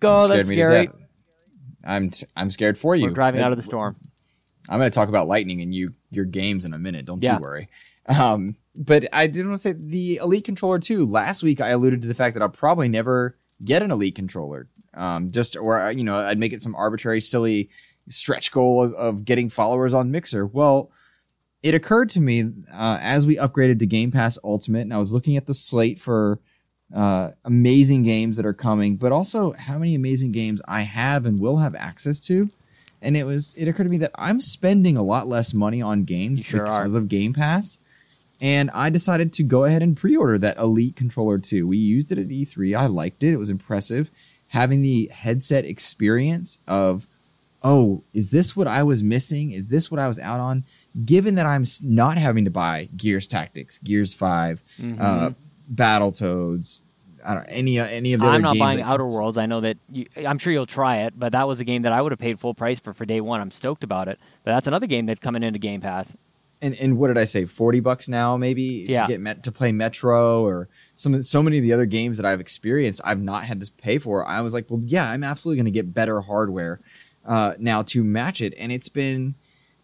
[0.00, 0.28] Go.
[0.28, 0.88] that's scary.
[1.84, 3.06] I'm t- I'm scared for you.
[3.06, 3.96] We're driving That- out of the storm.
[4.68, 7.06] I'm going to talk about lightning and you your games in a minute.
[7.06, 7.36] Don't Yeah.
[7.36, 7.68] you worry.
[8.06, 11.06] Um, but I did want to say the Elite controller too.
[11.06, 14.68] Last week I alluded to the fact that I'll probably never get an Elite controller.
[14.94, 17.70] Um, just or you know I'd make it some arbitrary silly
[18.08, 20.46] stretch goal of, of getting followers on Mixer.
[20.46, 20.90] Well,
[21.62, 25.12] it occurred to me uh, as we upgraded to Game Pass Ultimate, and I was
[25.12, 26.40] looking at the slate for
[26.94, 31.38] uh, amazing games that are coming, but also how many amazing games I have and
[31.38, 32.48] will have access to.
[33.02, 36.04] And it was it occurred to me that I'm spending a lot less money on
[36.04, 36.80] games sure are.
[36.80, 37.78] because of Game Pass.
[38.40, 41.66] And I decided to go ahead and pre-order that Elite controller too.
[41.66, 42.76] We used it at E3.
[42.78, 43.32] I liked it.
[43.32, 44.10] It was impressive.
[44.48, 47.08] Having the headset experience of,
[47.62, 49.50] oh, is this what I was missing?
[49.50, 50.64] Is this what I was out on?
[51.04, 55.02] Given that I'm not having to buy Gears Tactics, Gears 5 Mm-hmm.
[55.02, 55.30] uh,
[55.74, 56.82] Battletoads,
[57.24, 59.36] I don't any any of the I'm not buying Outer Worlds.
[59.38, 61.92] I know that you, I'm sure you'll try it, but that was a game that
[61.92, 63.40] I would have paid full price for for day one.
[63.40, 64.18] I'm stoked about it.
[64.44, 66.16] But that's another game that's coming into Game Pass.
[66.60, 67.44] And and what did I say?
[67.44, 69.02] Forty bucks now, maybe Yeah.
[69.02, 72.26] to get met to play Metro or some so many of the other games that
[72.26, 73.00] I've experienced.
[73.04, 74.24] I've not had to pay for.
[74.26, 76.80] I was like, well, yeah, I'm absolutely going to get better hardware
[77.24, 79.36] uh, now to match it, and it's been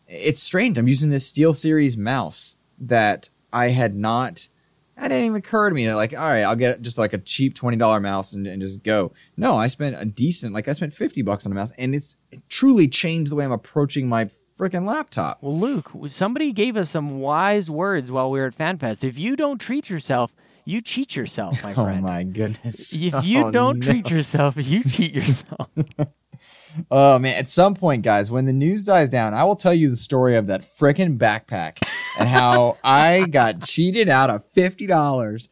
[0.09, 0.77] it's strange.
[0.77, 4.49] I'm using this SteelSeries mouse that I had not.
[4.97, 5.93] That didn't even occur to me.
[5.93, 8.83] Like, all right, I'll get just like a cheap twenty dollar mouse and, and just
[8.83, 9.13] go.
[9.37, 12.17] No, I spent a decent, like I spent fifty bucks on a mouse, and it's
[12.33, 15.39] it truly changed the way I'm approaching my freaking laptop.
[15.43, 19.05] Well, Luke, somebody gave us some wise words while we were at FanFest.
[19.05, 21.99] If you don't treat yourself, you cheat yourself, my friend.
[22.01, 22.97] Oh my goodness!
[22.99, 23.87] If you Oh, don't no.
[23.87, 25.69] treat yourself, you cheat yourself.
[26.91, 29.91] oh man, at some point, guys, when the news dies down, I will tell you
[29.91, 31.87] the story of that frickin' backpack
[32.19, 35.49] and how I got cheated out of fifty dollars.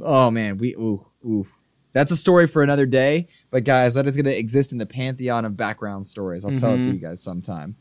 [0.00, 1.46] Oh man, we ooh ooh.
[1.92, 3.26] That's a story for another day.
[3.50, 6.44] But guys, that is going to exist in the pantheon of background stories.
[6.44, 6.94] I'll tell it to Mhm.
[6.94, 7.74] you guys sometime.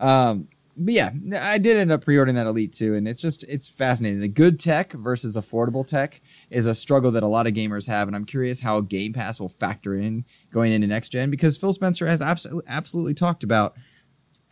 [0.00, 3.68] Um, but yeah, I did end up pre-ordering that Elite too, and it's just it's
[3.68, 4.20] fascinating.
[4.20, 8.06] The good tech versus affordable tech is a struggle that a lot of gamers have,
[8.06, 11.72] and I'm curious how Game Pass will factor in going into next gen because Phil
[11.72, 13.74] Spencer has absolutely absolutely talked about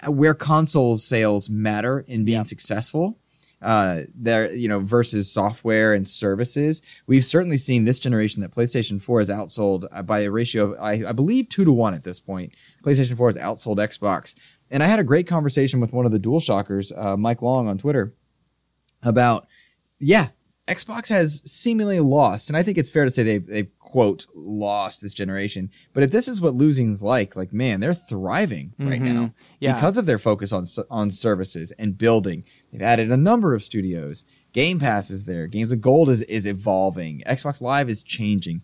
[0.07, 3.19] where console sales matter in being successful.
[3.63, 6.83] Uh, there, you know, versus software and services.
[7.07, 10.79] We've certainly seen this generation that PlayStation 4 is outsold uh, by a ratio of,
[10.79, 12.53] I, I believe, two to one at this point.
[12.85, 14.35] PlayStation 4 has outsold Xbox.
[14.71, 17.79] And I had a great conversation with one of the DualShockers, uh, Mike Long on
[17.79, 18.15] Twitter,
[19.03, 19.47] about,
[19.99, 20.29] yeah,
[20.67, 25.01] Xbox has seemingly lost, and I think it's fair to say they've, they've quote lost
[25.01, 25.71] this generation.
[25.93, 29.15] But if this is what losing's like, like man, they're thriving right Mhm.
[29.15, 29.75] now Yeah.
[29.75, 32.43] because of their focus on on services and building.
[32.73, 34.25] They've added a number of studios.
[34.53, 35.47] Game Pass is there.
[35.47, 37.23] Games of Gold is is evolving.
[37.29, 38.63] Xbox Live is changing.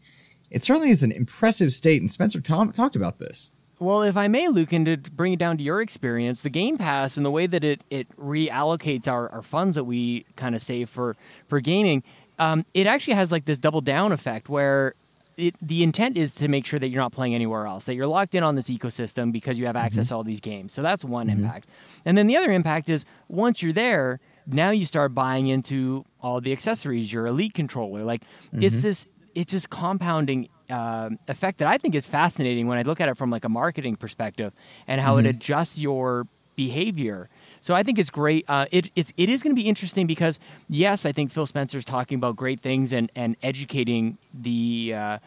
[0.50, 3.52] It certainly is an impressive state, and Spencer Tom talked about this.
[3.82, 6.78] Well, if I may, Luke, and to bring it down to your experience, the Game
[6.78, 10.62] Pass and the way that it, it reallocates our, our funds that we kind of
[10.62, 11.16] save for,
[11.48, 12.04] for gaming,
[12.38, 14.94] um, it actually has like this double down effect where
[15.36, 18.06] it, the intent is to make sure that you're not playing anywhere else, that you're
[18.06, 19.84] locked in on this ecosystem because you have mm-hmm.
[19.84, 20.72] access to all these games.
[20.72, 21.42] So that's one mm-hmm.
[21.42, 21.68] impact.
[22.04, 26.40] And then the other impact is once you're there, now you start buying into all
[26.40, 28.04] the accessories, your elite controller.
[28.04, 28.82] Like it's mm-hmm.
[28.82, 33.08] this, it's this compounding um effect that I think is fascinating when I look at
[33.08, 34.52] it from like a marketing perspective
[34.86, 37.28] and how it adjusts your behavior.
[37.60, 38.44] So I think it's great.
[38.48, 41.84] Uh, it, it's it is going to be interesting because yes, I think Phil Spencer's
[41.84, 44.94] talking about great things and and educating the.
[44.94, 45.18] Uh,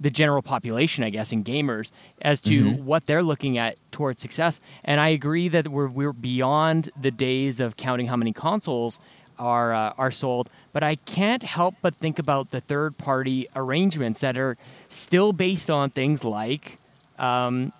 [0.00, 1.90] the general population, I guess, and gamers
[2.22, 4.60] as to what they're looking at towards success.
[4.84, 9.00] And I agree that we're we're beyond the days of counting how many consoles
[9.38, 10.50] are uh, are sold.
[10.72, 14.56] But I can't help but think about the third party arrangements that are
[14.88, 16.78] still based on things like
[17.18, 17.72] um,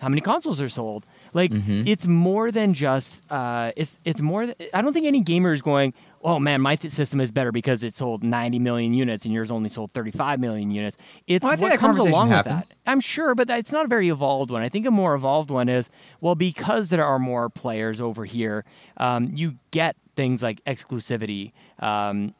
[0.00, 1.04] how many consoles are sold.
[1.32, 1.52] Like
[1.86, 4.46] it's more than just uh, it's it's more.
[4.46, 5.94] Th- I don't think any gamer is going.
[6.22, 9.50] Oh man, my th- system is better because it sold 90 million units and yours
[9.50, 10.98] only sold 35 million units.
[11.26, 12.56] It's Well, what comes along happens.
[12.56, 12.90] with that.
[12.90, 14.62] I'm sure, but it's not a very evolved one.
[14.62, 15.88] I think a more evolved one is
[16.20, 18.64] well because there are more players over here.
[18.98, 21.52] Um, you get things like exclusivity.
[21.78, 22.34] Um,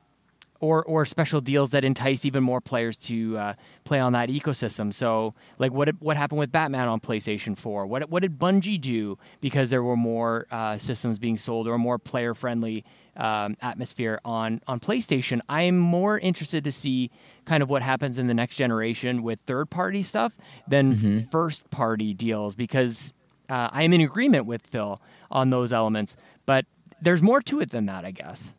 [0.60, 4.92] or or special deals that entice even more players to uh, play on that ecosystem.
[4.92, 7.86] So, like what what happened with Batman on PlayStation 4?
[7.86, 11.78] What what did Bungie do because there were more uh, systems being sold or a
[11.78, 12.84] more player friendly
[13.16, 15.40] um, atmosphere on on PlayStation?
[15.48, 17.10] I am more interested to see
[17.46, 20.36] kind of what happens in the next generation with third party stuff
[20.68, 23.14] than first party deals because
[23.48, 25.00] uh, I am in agreement with Phil
[25.30, 26.66] on those elements, but
[27.00, 28.54] there's more to it than that, I guess.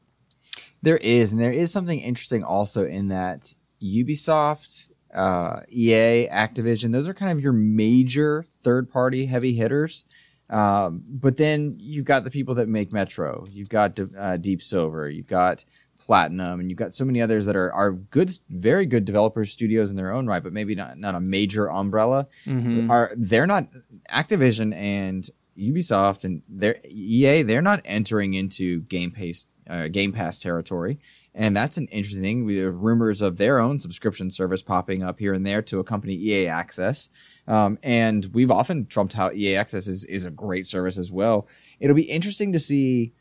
[0.81, 3.53] There is, and there is something interesting also in that
[3.83, 6.91] Ubisoft uh, EA, Activision.
[6.91, 10.05] Those are kind of your major third party heavy hitters.
[10.49, 13.45] Um, but then you've got the people that make Metro.
[13.49, 15.09] You've got uh, Deep Silver.
[15.09, 15.63] You've got
[15.97, 19.91] Platinum, and you've got so many others that are are good, very good developers, studios
[19.91, 22.27] in their own right, but maybe not not a major umbrella.
[22.45, 22.89] Mhm.
[22.89, 23.67] Are they're not
[24.09, 27.43] Activision and Ubisoft and their EA?
[27.43, 30.99] They're not entering into Game Pass uh, Game Pass territory,
[31.33, 32.45] and that's an interesting thing.
[32.45, 36.13] We have rumors of their own subscription service popping up here and there to accompany
[36.13, 37.09] EA Access.
[37.47, 41.47] Um, and we've often trumped how EA Access is, is a great service as well.
[41.79, 43.13] It'll be interesting to see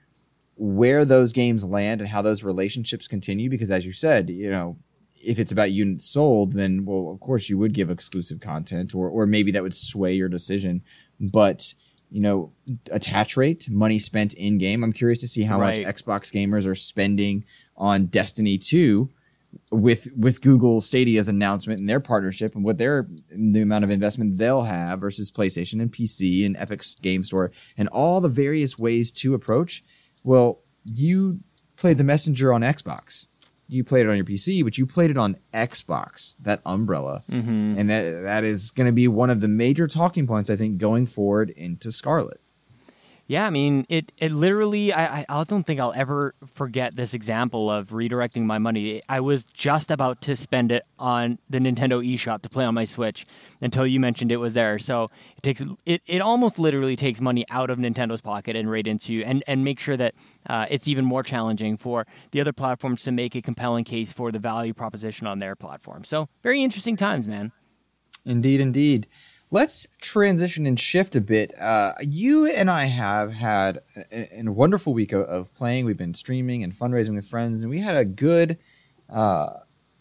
[0.61, 4.77] where those games land and how those relationships continue because as you said you know
[5.17, 9.09] if it's about units sold then well of course you would give exclusive content or
[9.09, 10.83] or maybe that would sway your decision
[11.19, 11.73] but
[12.11, 12.53] you know
[12.91, 15.85] attach rate money spent in game i'm curious to see how Right.
[15.87, 17.45] much xbox gamers are spending
[17.77, 19.09] on destiny 2
[19.71, 24.39] with with google stadia's announcement and their partnership and what their the amount of investment
[24.39, 29.11] they'll have versus playstation and pc and epic's game store and all the various ways
[29.11, 29.83] to approach
[30.23, 31.41] well, you
[31.77, 33.27] play the Messenger on Xbox.
[33.71, 37.23] You played it on your PC, but you played it on Xbox, that umbrella.
[37.31, 37.79] Mm-hmm.
[37.79, 40.79] And that that is going to be one of the major talking points, I think,
[40.79, 42.41] going forward into Scarlett.
[43.31, 47.71] Yeah, I mean, it, it literally, I, I don't think I'll ever forget this example
[47.71, 49.03] of redirecting my money.
[49.09, 52.83] I was just about to spend it on the Nintendo eShop to play on my
[52.83, 53.25] Switch
[53.61, 54.81] until you mentioned it was there.
[54.81, 58.85] So it takes, it, it almost literally takes money out of Nintendo's pocket and right
[58.85, 60.17] into, and, and make sure that
[60.49, 64.33] uh, it's even more challenging for the other platforms to make a compelling case for
[64.33, 66.03] the value proposition on their platform.
[66.03, 67.53] So very interesting times, man.
[68.27, 69.07] Indeed, indeed.
[69.53, 71.59] Let's transition and shift a bit.
[71.59, 73.81] Uh, you and I have had
[74.13, 75.85] a, a wonderful week of, of playing.
[75.85, 78.59] We've been streaming and fundraising with friends, and we had a good,
[79.09, 79.49] uh,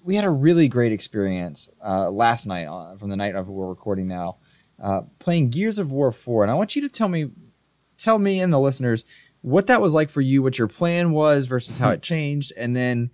[0.04, 3.68] we had a really great experience uh, last night uh, from the night of we're
[3.68, 4.38] recording now,
[4.82, 6.44] uh, playing Gears of War 4.
[6.44, 7.32] And I want you to tell me,
[7.98, 9.04] tell me and the listeners
[9.42, 12.76] what that was like for you, what your plan was versus how it changed, and
[12.76, 13.10] then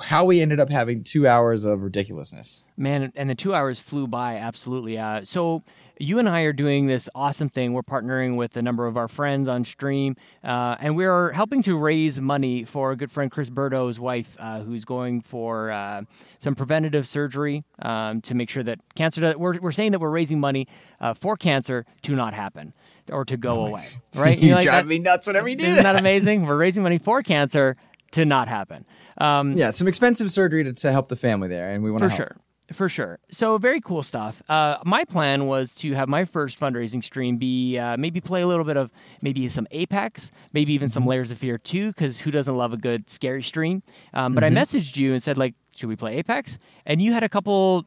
[0.00, 2.64] how we ended up having two hours of ridiculousness.
[2.76, 4.98] Man, and the two hours flew by absolutely.
[4.98, 5.62] Uh, so
[5.98, 7.72] you and I are doing this awesome thing.
[7.72, 11.78] We're partnering with a number of our friends on stream, uh, and we're helping to
[11.78, 16.02] raise money for a good friend Chris Burdo's wife, uh, who's going for uh,
[16.38, 19.20] some preventative surgery um, to make sure that cancer.
[19.20, 20.66] Does, we're we're saying that we're raising money
[21.00, 22.74] uh, for cancer to not happen
[23.12, 23.86] or to go away.
[24.14, 24.38] Right?
[24.44, 26.44] You like drive that- me nuts whenever you do Isn't that amazing?
[26.46, 27.76] We're raising money for cancer
[28.14, 28.84] to not happen.
[29.18, 32.10] Um, Yeah, some expensive surgery to, to help the family there, and we want to
[32.10, 32.36] for sure
[32.72, 33.18] for sure.
[33.30, 34.42] So very cool stuff.
[34.48, 38.46] Uh, my plan was to have my first fundraising stream be uh, maybe play a
[38.46, 38.90] little bit of
[39.20, 42.76] maybe some apex maybe even some layers of fear too because who doesn't love a
[42.76, 43.82] good scary stream?
[44.14, 46.58] Um, but i messaged you and said like should we play apex?
[46.86, 47.84] And you had a couple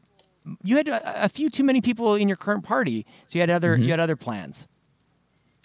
[0.62, 3.50] you had a, a few too many people in your current party so you had
[3.50, 4.68] other you had other plans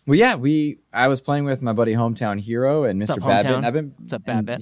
[0.05, 0.79] Well, yeah, we.
[0.91, 3.11] I was playing with my buddy Hometown Hero and Mr.
[3.11, 3.51] up, Babbitt.
[3.53, 4.61] And I've been What's up, Babbitt?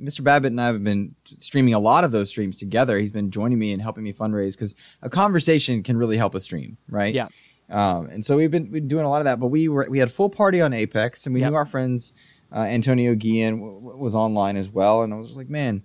[0.00, 0.22] Mr.
[0.22, 2.98] Babbitt and I have been streaming a lot of those streams together.
[2.98, 6.40] He's been joining me and helping me fundraise because a conversation can really help a
[6.40, 7.12] stream, right?
[7.12, 7.26] Yeah.
[7.68, 9.40] Um, and so we've been, we've been doing a lot of that.
[9.40, 11.50] But we were we had a full party on Apex, and we Yep.
[11.50, 12.12] knew our friends
[12.54, 15.02] uh, Antonio Guillen w- w- was online as well.
[15.02, 15.82] And I was just like, man,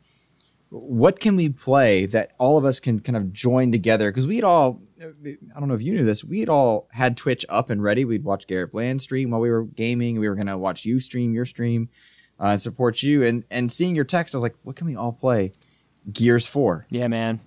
[0.73, 4.09] what can we play that all of us can kind of join together?
[4.09, 7.69] Because we'd all, I don't know if you knew this, we'd all had Twitch up
[7.69, 8.05] and ready.
[8.05, 10.19] We'd watch Garrett Bland stream while we were gaming.
[10.19, 11.89] We were going to watch you stream your stream
[12.39, 13.23] uh, and support you.
[13.23, 15.53] And, and seeing your text, I was like, what can we all play?
[16.11, 16.87] Gears 4.
[16.89, 17.39] yeah man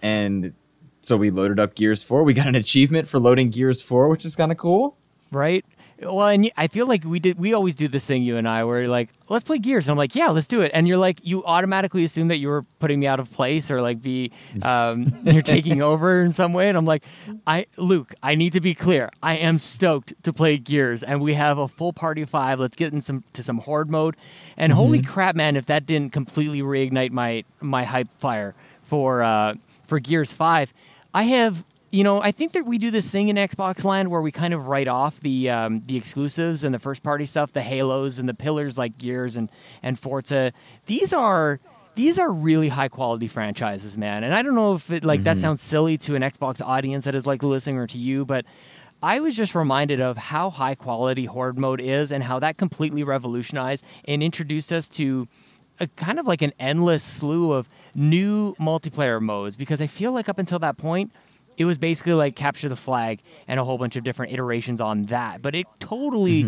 [0.00, 0.54] And
[1.00, 2.22] so we loaded up Gears 4.
[2.22, 4.96] We got an achievement for loading Gears 4, which is kind of cool.
[5.32, 5.64] right?
[6.04, 7.38] Well, and I feel like we did.
[7.38, 9.92] We always do this thing, you and I, where you're like, "Let's play Gears," and
[9.92, 12.62] I'm like, "Yeah, let's do it." And you're like, you automatically assume that you were
[12.78, 14.32] putting me out of place or like be
[14.62, 17.04] um, you're taking over in some way, and I'm like,
[17.46, 19.10] "I, Luke, I need to be clear.
[19.22, 22.60] I am stoked to play Gears, and we have a full party of five.
[22.60, 24.16] Let's get in some to some horde mode."
[24.56, 25.56] And holy crap, man!
[25.56, 29.54] If that didn't completely reignite my my hype fire for uh,
[29.86, 30.72] for Gears Five,
[31.14, 31.64] I have
[31.94, 34.52] you know, I think that we do this thing in Xbox Land where we kind
[34.52, 38.28] of write off the um, the exclusives and the first party stuff, the Halos and
[38.28, 39.48] the pillars like Gears and
[39.80, 40.52] and Forza.
[40.86, 41.60] These are
[41.94, 44.24] these are really high quality franchises, man.
[44.24, 47.14] And I don't know if it like that sounds silly to an Xbox audience that
[47.14, 48.44] is like listening or to you, but
[49.00, 53.04] I was just reminded of how high quality Horde mode is and how that completely
[53.04, 55.28] revolutionized and introduced us to
[55.78, 60.28] a kind of like an endless slew of new multiplayer modes because I feel like
[60.28, 61.12] up until that point
[61.56, 65.02] it was basically like capture the flag and a whole bunch of different iterations on
[65.04, 65.42] that.
[65.42, 66.42] But it totally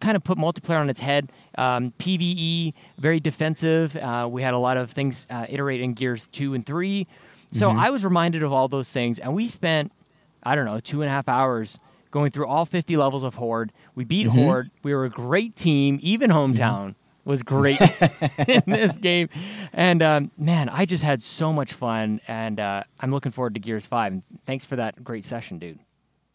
[0.00, 1.28] kind of put multiplayer on its head.
[1.56, 3.96] Um, pve very defensive.
[3.96, 7.06] Uh, we had a lot of things uh, iterate in gears 2 and 3
[7.52, 9.92] So I was reminded of all those things, and we spent,
[10.42, 11.78] I don't know, two and a half hours
[12.10, 13.72] going through all 50 levels of Horde.
[13.94, 14.70] We beat Horde.
[14.82, 15.98] We were a great team.
[16.02, 16.94] Even Hometown
[17.24, 17.80] was great
[18.48, 19.28] in this game.
[19.72, 23.60] And um, man, I just had so much fun, and uh, I'm looking forward to
[23.60, 24.12] Gears 5.
[24.12, 25.78] And thanks for that great session, dude.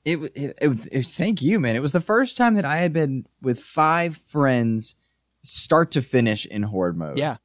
[0.05, 1.75] It, it, it, it- thank you, man.
[1.75, 4.95] It was the first time that I had been with five friends,
[5.43, 7.17] start to finish in horde mode.
[7.17, 7.37] Yeah.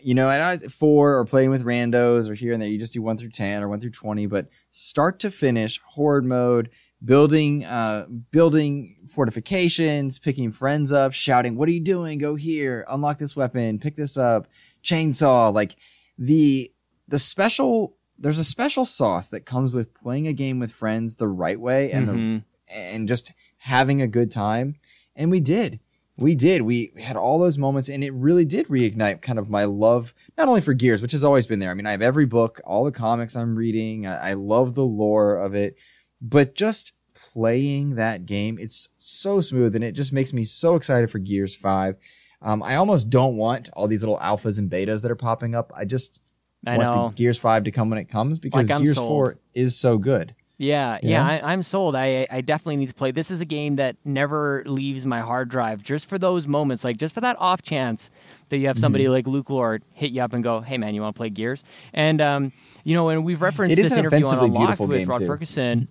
[0.00, 2.68] you know, and I four or playing with randos or here and there.
[2.68, 6.24] You just do one through ten or one through twenty, but start to finish horde
[6.24, 6.70] mode,
[7.04, 12.18] building, uh, building fortifications, picking friends up, shouting, "What are you doing?
[12.18, 12.84] Go here!
[12.88, 13.78] Unlock this weapon!
[13.78, 14.48] Pick this up!
[14.82, 15.76] Chainsaw!" Like
[16.18, 16.72] the
[17.06, 17.94] the special.
[18.20, 21.92] There's a special sauce that comes with playing a game with friends the right way
[21.92, 22.42] and the Mhm.
[22.68, 24.74] and just having a good time.
[25.14, 25.78] And we did.
[26.16, 26.62] We did.
[26.62, 30.48] We had all those moments, and it really did reignite kind of my love, not
[30.48, 31.70] only for Gears, which has always been there.
[31.70, 34.04] I mean, I have every book, all the comics I'm reading.
[34.08, 35.76] I, I love the lore of it,
[36.20, 41.10] but just playing that game, it's so smooth, and it just makes me so excited
[41.10, 41.96] for Gears 5.
[42.42, 45.72] Um, I almost don't want all these little alphas and betas that are popping up.
[45.76, 46.20] I just
[46.66, 47.08] I want know.
[47.10, 49.08] the Gears 5 to come when it comes because Like, Gears sold.
[49.08, 50.34] 4 is so good.
[50.60, 51.24] Yeah, You yeah.
[51.24, 51.94] I, I'm sold.
[51.94, 53.12] I I definitely need to play.
[53.12, 55.84] This is a game that never leaves my hard drive.
[55.84, 58.10] Just for those moments, like just for that off chance
[58.48, 59.12] that you have somebody Mm-hmm.
[59.12, 61.62] like Luke Lore hit you up and go, "Hey, man, you want to play Gears?"
[61.94, 62.52] And um,
[62.82, 65.18] you know, and we've referenced It is this an interview on Unlocked with game, Rod
[65.20, 65.28] too.
[65.28, 65.86] Fergusson.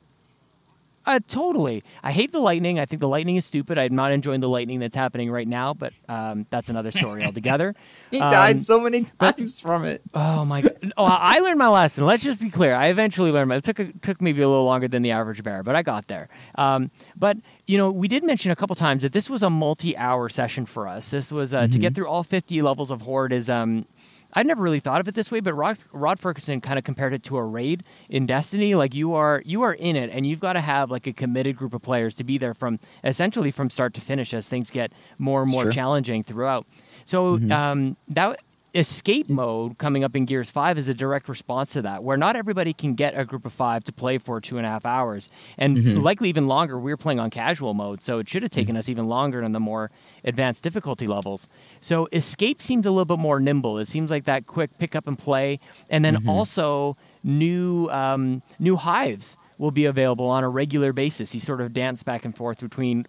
[1.07, 1.81] Uh, totally.
[2.03, 2.79] I hate the lightning.
[2.79, 3.77] I think the lightning is stupid.
[3.79, 7.73] I'm not enjoying the lightning that's happening right now, but um, that's another story altogether.
[8.11, 10.01] He Um, died so many times from it.
[10.13, 10.93] Oh my god!
[10.95, 12.05] Oh, I learned my lesson.
[12.05, 12.73] Let's just be clear.
[12.73, 13.49] I eventually learned.
[13.49, 15.81] My, it took a, took maybe a little longer than the average bear, but I
[15.81, 16.27] got there.
[16.55, 20.29] Um, but you know, we did mention a couple times that this was a multi-hour
[20.29, 21.09] session for us.
[21.09, 23.33] This was uh, to get through all 50 levels of horde.
[23.33, 23.85] Is um,
[24.33, 27.13] I'd never really thought of it this way, but Rod, Rod Fergusson kind of compared
[27.13, 28.75] it to a raid in Destiny.
[28.75, 31.55] Like you are you are in it, and you've got to have like a committed
[31.55, 34.91] group of players to be there from essentially from start to finish as things get
[35.17, 35.71] more and more Sure.
[35.71, 36.65] challenging throughout.
[37.05, 38.39] So um, that
[38.73, 42.35] escape mode coming up in Gears 5 is a direct response to that, where not
[42.35, 45.29] everybody can get a group of five to play for two and a half hours,
[45.57, 45.99] and mm-hmm.
[45.99, 46.79] likely even longer.
[46.79, 48.79] We were playing on casual mode, so it should have taken mm.
[48.79, 49.89] us even longer on the more
[50.23, 51.47] advanced difficulty levels.
[51.79, 53.77] So escape seems a little bit more nimble.
[53.77, 55.57] It seems like that quick pick up and play,
[55.89, 56.29] and then mm-hmm.
[56.29, 61.33] also new um, new hives will be available on a regular basis.
[61.33, 63.07] You sort of dance back and forth between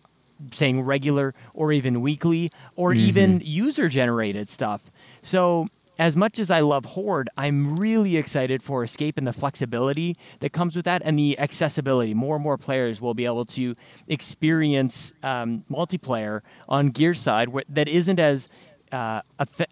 [0.53, 3.47] saying regular or even weekly or even mm-hmm.
[3.47, 4.91] user generated stuff.
[5.23, 5.67] So,
[5.99, 10.53] as much as I love Horde, I'm really excited for Escape and the flexibility that
[10.53, 12.15] comes with that and the accessibility.
[12.15, 13.75] More and more players will be able to
[14.07, 18.49] experience um, multiplayer on Gear side that isn't as
[18.93, 19.23] uh,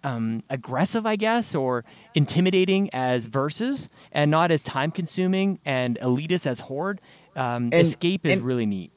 [0.03, 6.45] um, aggressive, I guess, or intimidating as Versus, and not as time consuming and elitist
[6.45, 6.99] as Horde.
[7.35, 8.91] Um, Escape is really neat.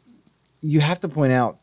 [0.63, 1.59] you have to point out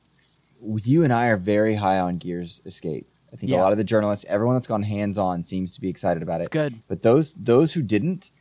[0.61, 3.07] you and I are very high on Gears Escape.
[3.33, 3.59] I think Yeah.
[3.59, 6.39] a lot of the journalists, everyone that's gone hands on, seems to be excited about
[6.41, 6.51] It's it.
[6.51, 6.81] good.
[6.87, 8.31] But those those who didn't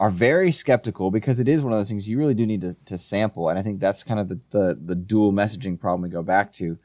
[0.00, 2.74] are very skeptical because it is one of those things you really do need to,
[2.84, 6.08] to sample, and I think that's kind of the, the the dual messaging problem we
[6.08, 6.78] go back to.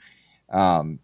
[0.49, 0.99] Um,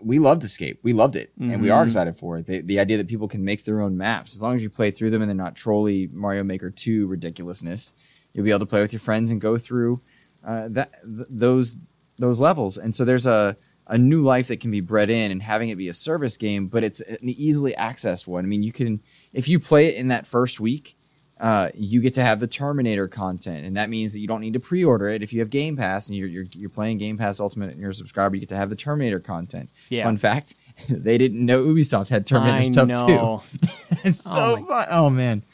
[0.00, 0.78] we loved Escape.
[0.82, 1.86] We loved it, and we are Mm-hmm.
[1.86, 2.44] excited for it.
[2.46, 4.90] The, the idea that people can make their own maps, as long as you play
[4.90, 7.94] through them and they're not trolley Mario Maker two ridiculousness,
[8.34, 10.02] you'll be able to play with your friends and go through
[10.44, 11.76] uh, that th- those
[12.18, 12.76] those levels.
[12.76, 13.56] And so there's a
[13.86, 16.66] a new life that can be bred in, and having it be a service game,
[16.66, 18.44] but it's an easily accessed one.
[18.44, 19.00] I mean, you can
[19.32, 20.96] if you play it in that first week.
[21.38, 24.54] Uh, you get to have the Terminator content, and that means that you don't need
[24.54, 25.22] to pre-order it.
[25.22, 27.90] If you have Game Pass and you're you're, you're playing Game Pass Ultimate and you're
[27.90, 29.68] a subscriber, you get to have the Terminator content.
[29.90, 30.04] Yeah.
[30.04, 30.54] Fun fact:
[30.88, 33.42] they didn't know Ubisoft had Terminator I stuff know.
[33.50, 33.68] too.
[34.02, 34.86] it's so Oh fun.
[34.90, 35.44] Oh man,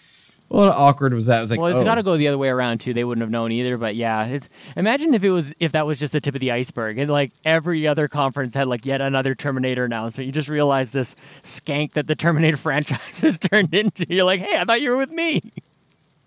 [0.53, 1.39] what awkward was that?
[1.39, 1.85] It was like, Well, it's oh.
[1.85, 2.93] got to go the other way around too.
[2.95, 3.77] They wouldn't have known either.
[3.79, 6.51] But yeah, it's imagine if it was if that was just the tip of the
[6.53, 10.27] iceberg, and like every other conference had like yet another Terminator announcement.
[10.27, 14.07] You just realize this skank that the Terminator franchise has turned into.
[14.09, 15.41] You're like, hey, I thought you were with me.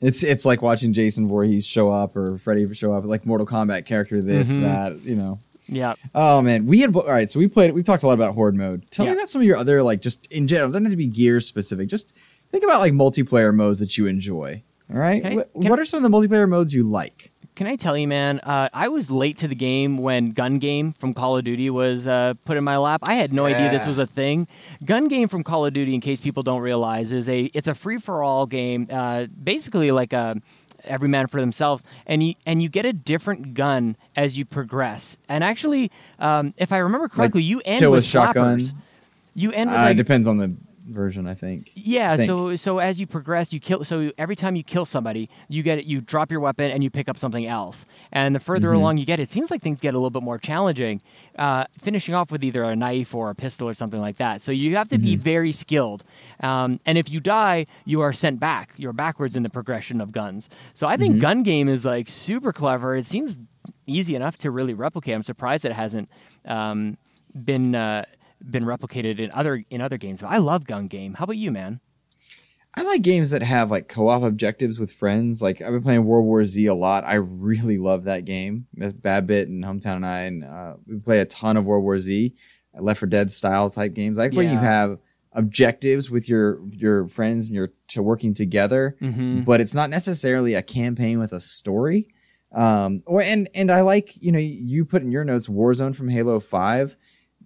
[0.02, 3.86] It's it's like watching Jason Voorhees show up or Freddy show up, like Mortal Kombat
[3.86, 4.22] character.
[4.22, 4.62] This Mhm.
[4.64, 5.40] that you know.
[5.68, 5.96] Yeah.
[6.14, 7.30] Oh man, we had all right.
[7.30, 7.72] So we played.
[7.74, 8.84] We've talked a lot about horde mode.
[8.92, 9.14] Tell Yeah.
[9.14, 10.70] me about some of your other like just in general.
[10.70, 11.88] Doesn't have to be gear specific.
[11.88, 12.16] Just
[12.56, 14.64] think about like multiplayer modes that you enjoy.
[14.92, 15.26] All right.
[15.26, 17.32] I- what, what are some of the multiplayer modes you like?
[17.56, 18.40] Can I tell you, man?
[18.42, 22.06] Uh, I was late to the game when Gun Game from Call of Duty was
[22.06, 23.00] uh, put in my lap.
[23.04, 24.48] I had no idea this was a thing.
[24.84, 27.74] Gun Game from Call of Duty, in case people don't realize, is a it's a
[27.74, 30.36] free for all game, uh, basically like a
[30.84, 35.16] every man for themselves, and you and you get a different gun as you progress.
[35.30, 38.62] And actually, um, if I remember correctly, you end with, with shotgun?
[39.34, 40.54] You end with Uh, it depends on the
[40.88, 41.72] version, I think.
[41.76, 42.28] Yeah, think.
[42.28, 43.84] so so as you progress, you kill.
[43.84, 45.86] So every time you kill somebody, you get it.
[45.86, 47.86] You drop your weapon and you pick up something else.
[48.12, 48.78] And the further Mm-hmm.
[48.78, 51.02] along you get, it seems like things get a little bit more challenging.
[51.38, 54.42] Uh, finishing off with either a knife or a pistol or something like that.
[54.42, 55.04] So you have to Mm-hmm.
[55.06, 56.04] be very skilled.
[56.42, 58.74] Um, and if you die, you are sent back.
[58.78, 60.50] You're backwards in the progression of guns.
[60.74, 61.02] So I Mm-hmm.
[61.02, 62.96] think gun game is like super clever.
[62.96, 63.38] It seems
[63.88, 65.14] easy enough to really replicate.
[65.16, 66.10] I'm surprised it hasn't
[66.46, 66.98] um,
[67.44, 67.76] been.
[67.76, 68.06] Uh,
[68.50, 70.22] been replicated in other in other games.
[70.22, 71.14] But I love gun game.
[71.16, 71.80] How about you, man?
[72.78, 75.42] I like games that have like co-op objectives with friends.
[75.42, 77.06] Like I've been playing World War Z a lot.
[77.06, 78.68] I really love that game.
[78.76, 81.98] With Babbitt and Hometown and I, and uh, we play a ton of World War
[82.00, 82.34] Z,
[82.78, 84.20] Left 4 Dead style type games.
[84.20, 85.00] I like where you have
[85.32, 89.42] objectives with your your friends and you're to working together, Mm-hmm.
[89.44, 92.10] but it's not necessarily a campaign with a story.
[92.52, 96.10] Um, or and and I like you know you put in your notes Warzone from
[96.10, 96.96] Halo Five.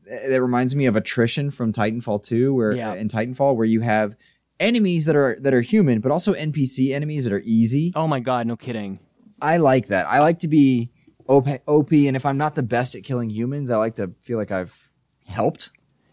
[0.09, 2.91] That reminds me of attrition from Titanfall 2, where Yeah.
[2.91, 4.15] Uh, in Titanfall where you have
[4.59, 7.93] enemies that are that are human, but also NPC enemies that are easy.
[7.95, 8.99] Oh my god, no kidding.
[9.41, 10.07] I like that.
[10.07, 10.91] I like to be
[11.27, 14.37] OP, OP, and if I'm not the best at killing humans, I like to feel
[14.37, 14.89] like I've
[15.27, 15.71] helped.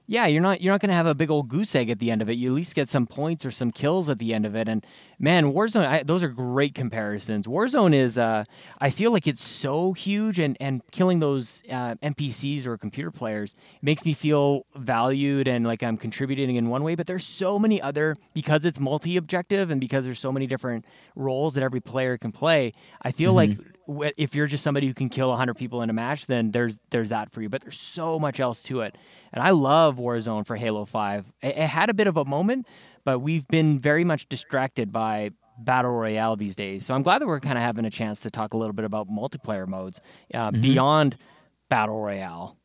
[0.09, 2.13] Yeah, you're not you're not going to have a big old goose egg at the
[2.13, 2.35] end of it.
[2.35, 4.69] You at least get some points or some kills at the end of it.
[4.69, 4.87] And
[5.19, 7.49] man, Warzone, I, those are great comparisons.
[7.49, 8.45] Warzone is, uh,
[8.81, 13.57] I feel like it's so huge, and and killing those uh, NPCs or computer players
[13.83, 16.95] makes me feel valued and like I'm contributing in one way.
[16.95, 20.87] But there's so many other because it's multi-objective and because there's so many different
[21.17, 22.73] roles that every player can play.
[23.03, 23.76] I feel like wh-
[24.17, 27.11] if you're just somebody who can kill 100 people in a match then there's there's
[27.11, 28.97] that for you but there's so much else to it.
[29.33, 32.67] And i love warzone for halo 5 it, it had a bit of a moment
[33.05, 36.85] but we've been very much distracted by battle royale these days.
[36.85, 38.85] So i'm glad that we're kind of having a chance to talk a little bit
[38.85, 40.01] about multiplayer modes
[40.35, 41.17] uh, beyond
[41.69, 42.57] battle royale.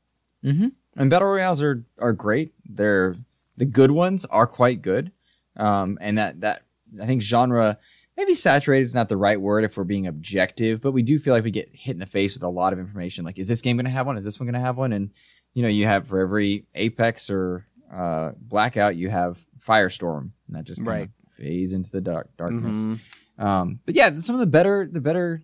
[0.98, 2.54] And battle royales are are great.
[2.66, 3.16] They're
[3.58, 5.12] the good ones are quite good.
[5.56, 6.64] Um, and that that
[7.02, 7.78] I think genre
[8.18, 11.34] maybe saturated is not the right word if we're being objective, but we do feel
[11.34, 13.26] like we get hit in the face with a lot of information.
[13.26, 14.18] Like, is this game going to have one?
[14.18, 14.94] Is this one going to have one?
[14.94, 15.12] And
[15.54, 20.64] you know, you have for every Apex or uh, Blackout, you have Firestorm, and that
[20.64, 21.10] just Right.
[21.38, 22.78] fades into the dark darkness.
[22.86, 23.00] Mhm.
[23.38, 25.42] Um, but yeah, some of the better the better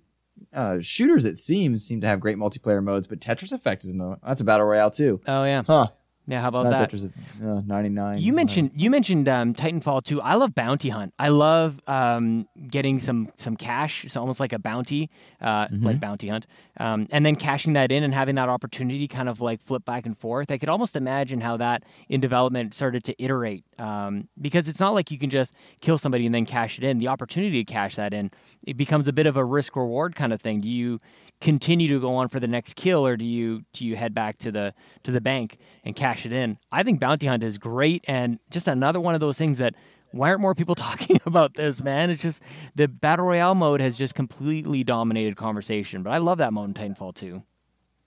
[0.53, 3.07] uh, shooters it seems seem to have great multiplayer modes.
[3.07, 5.20] But Tetris Effect is no that's a battle royale too.
[5.28, 5.88] oh yeah Huh?
[6.28, 7.12] Yeah how about Not that Tetris
[7.42, 8.20] uh, ninety nine.
[8.20, 10.22] You mentioned you mentioned um, Titanfall 2.
[10.22, 11.14] I love bounty hunt.
[11.18, 14.06] I love um, getting some some cash.
[14.06, 15.10] It's almost like a bounty,
[15.42, 16.46] uh, like bounty hunt,
[16.80, 20.06] um, and then cashing that in and having that opportunity kind of like flip back
[20.06, 20.52] and forth.
[20.52, 24.94] I could almost imagine how that in development started to iterate um, because it's not
[24.94, 26.98] like you can just kill somebody and then cash it in.
[26.98, 28.32] The opportunity to cash that in
[28.66, 30.62] it becomes a bit of a risk reward kind of thing.
[30.62, 31.00] Do you
[31.40, 34.38] continue to go on for the next kill or do you do you head back
[34.40, 34.74] to the
[35.04, 38.68] to the bank and cash it in i think bounty hunt is great and just
[38.68, 39.76] another one of those things that
[40.11, 42.41] why aren't more people talking about this man it's just
[42.76, 46.74] the battle royale mode has just completely dominated conversation but i love that mode in
[46.74, 47.41] titanfall 2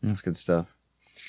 [0.03, 0.67] That's good stuff.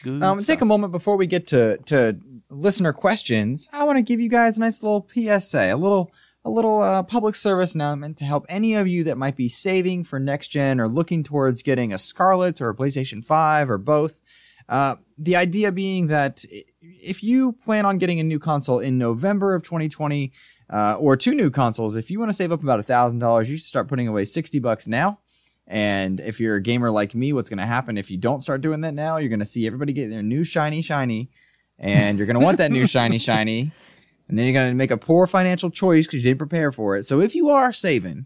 [0.04, 2.18] Good Um, take a moment before we get to to
[2.50, 3.68] listener questions.
[3.72, 6.12] I want to give you guys a nice little PSA, a little
[6.44, 10.04] a little uh, public service announcement to help any of you that might be saving
[10.06, 14.22] for next gen or looking towards getting a Scarlett or a PlayStation Five or both.
[14.68, 16.44] Uh, the idea being that
[16.82, 20.32] if you plan on getting a new console in November of 2020
[20.72, 23.50] uh, or two new consoles, if you want to save up about a thousand dollars,
[23.50, 25.20] you should start putting away 60 bucks now.
[25.68, 28.62] And if you're a gamer like me, what's going to happen if you don't start
[28.62, 29.18] doing that now?
[29.18, 31.30] You're going to see everybody get their new shiny shiny,
[31.78, 33.72] and you're going to want that new shiny shiny,
[34.28, 36.98] and then you're going to make a poor financial choice because you didn't prepare for
[36.98, 37.06] it.
[37.06, 38.26] So if you are saving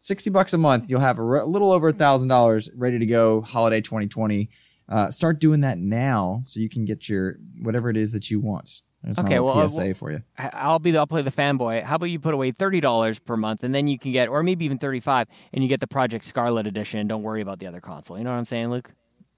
[0.00, 2.98] sixty bucks a month, you'll have a, re- a little over a thousand dollars ready
[2.98, 4.48] to go holiday 2020.
[4.88, 8.40] Uh, start doing that now so you can get your whatever it is that you
[8.40, 8.82] want.
[9.02, 10.22] There's Okay, well, PSA well- for you.
[10.38, 11.82] I'll be the, I'll play the fanboy.
[11.82, 14.42] How about you put away thirty dollars per month, and then you can get, or
[14.42, 17.06] maybe even thirty-five, and you get the Project Scarlett edition.
[17.06, 18.16] Don't worry about the other console.
[18.18, 18.92] You know what I'm saying, Luke?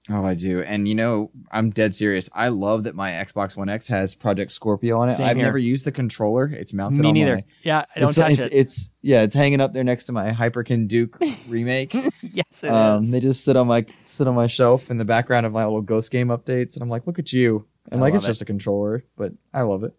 [0.09, 0.61] Oh, I do.
[0.61, 2.29] And you know, I'm dead serious.
[2.33, 5.15] I love that my Xbox One X has Project Scorpio on it.
[5.15, 5.45] Same I've here.
[5.45, 6.45] never used the controller.
[6.47, 7.35] It's mounted Me on neither.
[7.35, 8.53] my Yeah, I don't it's, touch it's, it.
[8.53, 11.17] It's yeah, it's hanging up there next to my Hyperkin Duke
[11.49, 11.93] remake.
[12.21, 13.11] yes, it um, is.
[13.11, 15.81] they just sit on my sit on my shelf in the background of my little
[15.81, 17.65] Ghost game updates, and I'm like, look at you.
[17.91, 18.27] And like, it's it.
[18.27, 19.93] just a controller, but I love it.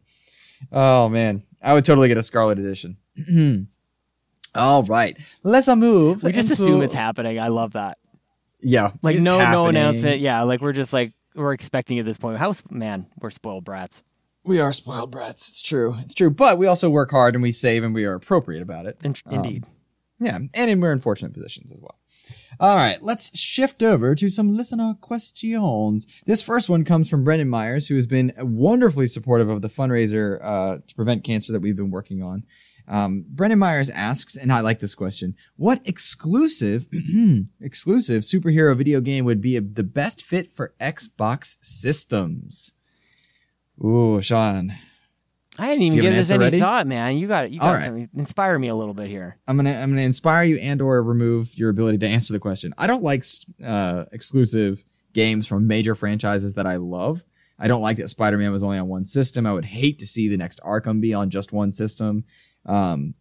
[0.72, 2.96] Oh man, I would totally get a Scarlett Edition.
[4.54, 6.22] All right, let's move.
[6.22, 7.38] we just assume it's happening.
[7.38, 7.98] I love that.
[8.60, 10.20] Yeah, Like it's no no announcement.
[10.20, 12.38] Yeah, like we're just like we're expecting at this point.
[12.38, 14.02] How man, we're spoiled brats.
[14.44, 15.48] We are spoiled brats.
[15.48, 15.96] It's true.
[16.00, 16.30] It's true.
[16.30, 18.98] But we also work hard and we save and we are appropriate about it.
[19.04, 19.64] In- Um, Indeed.
[20.18, 21.98] Yeah, and in- we're in fortunate positions as well.
[22.60, 26.06] All right, let's shift over to some listener questions.
[26.26, 30.38] This first one comes from Brendan Myers, who has been wonderfully supportive of the fundraiser
[30.42, 32.44] uh, to prevent cancer that we've been working on.
[32.88, 36.86] Um, Brendan Myers asks, and I like this question: What exclusive,
[37.60, 42.72] exclusive superhero video game would be the best fit for Xbox systems?
[43.84, 44.72] Ooh, Sean,
[45.58, 47.16] I didn't even give an this any thought, man.
[47.16, 47.50] You got it.
[47.50, 47.84] You got right.
[47.84, 48.08] something.
[48.16, 49.36] Inspire me a little bit here.
[49.48, 52.72] I'm gonna I'm gonna inspire you and or remove your ability to answer the question.
[52.78, 53.24] I don't like
[53.64, 54.84] uh, exclusive
[55.14, 57.24] games from major franchises that I love.
[57.58, 59.44] I don't like that Spider-Man was only on one system.
[59.44, 62.24] I would hate to see the next Arkham be on just one system.
[62.68, 63.14] Um,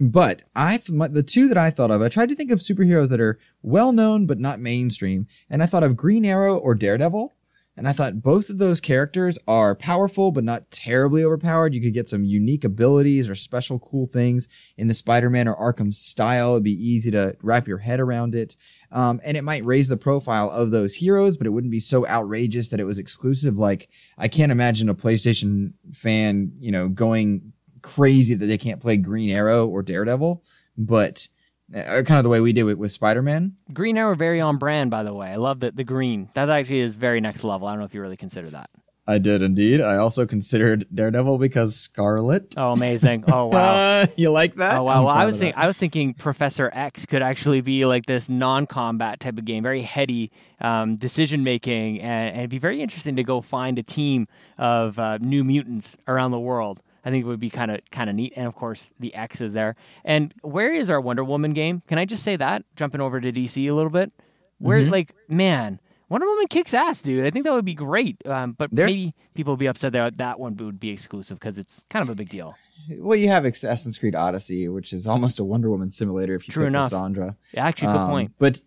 [0.00, 2.58] but I th- my, the two that I thought of, I tried to think of
[2.58, 6.74] superheroes that are well known but not mainstream, and I thought of Green Arrow or
[6.74, 7.34] Daredevil.
[7.76, 11.72] And I thought both of those characters are powerful but not terribly overpowered.
[11.72, 15.94] You could get some unique abilities or special cool things in the Spider-Man or Arkham
[15.94, 16.54] style.
[16.54, 18.56] It'd be easy to wrap your head around it.
[18.90, 22.04] Um, and it might raise the profile of those heroes, but it wouldn't be so
[22.08, 23.60] outrageous that it was exclusive.
[23.60, 27.52] Like I can't imagine a PlayStation fan, you know, going
[27.82, 30.42] crazy that they can't play Green Arrow or Daredevil,
[30.76, 31.28] but
[31.74, 33.56] uh, kind of the way we did it with Spider-Man.
[33.72, 35.28] Green Arrow, very on brand, by the way.
[35.28, 36.28] I love that the green.
[36.34, 37.68] That actually is very next level.
[37.68, 38.70] I don't know if you really consider that.
[39.08, 39.80] I did indeed.
[39.80, 42.54] I also considered Daredevil because Scarlett.
[42.58, 43.24] Oh, amazing.
[43.26, 43.58] Oh, wow.
[43.58, 44.78] Uh, you like that?
[44.78, 45.06] Oh wow!
[45.06, 49.20] Well, I was thinking, I was thinking Professor X could actually be like this non-combat
[49.20, 53.24] type of game, very heady um, decision making, and, and it'd be very interesting to
[53.24, 54.26] go find a team
[54.58, 56.82] of uh, new mutants around the world.
[57.08, 59.40] I think it would be kind of kind of neat, and of course the X
[59.40, 59.74] is there.
[60.04, 61.82] And where is our Wonder Woman game?
[61.88, 62.64] Can I just say that?
[62.76, 64.12] Jumping over to DC a little bit,
[64.58, 64.92] where Mm-hmm.
[64.92, 65.80] like man.
[66.10, 67.26] Wonder Woman kicks ass, dude.
[67.26, 68.16] I think that would be great.
[68.26, 71.58] Um, but There's- maybe people would be upset that that one would be exclusive because
[71.58, 72.54] it's kind of a big deal.
[72.96, 76.52] Well, you have Assassin's Creed Odyssey, which is almost a Wonder Woman simulator if you
[76.52, 76.84] True pick enough.
[76.90, 77.36] Cassandra.
[77.52, 78.32] Yeah, actually, good Um, point.
[78.38, 78.62] But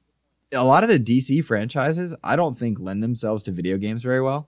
[0.54, 4.22] a lot of the DC franchises, I don't think lend themselves to video games very
[4.22, 4.48] well.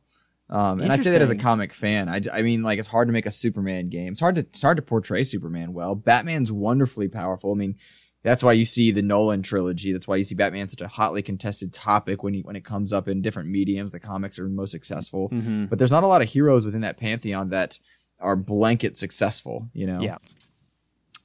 [0.53, 2.07] Um, and I say that as a comic fan.
[2.07, 4.11] I, I mean, like it's hard to make a Superman game.
[4.11, 5.95] It's hard to it's hard to portray Superman well.
[5.95, 7.51] Batman's wonderfully powerful.
[7.51, 7.75] I mean,
[8.21, 9.91] that's why you see the Nolan trilogy.
[9.91, 12.93] That's why you see Batman such a hotly contested topic when he, when it comes
[12.93, 13.91] up in different mediums.
[13.91, 15.69] The comics are most successful, Mhm.
[15.69, 17.79] but there's not a lot of heroes within that pantheon that
[18.19, 19.69] are blanket successful.
[19.73, 20.01] You know.
[20.01, 20.17] Yeah.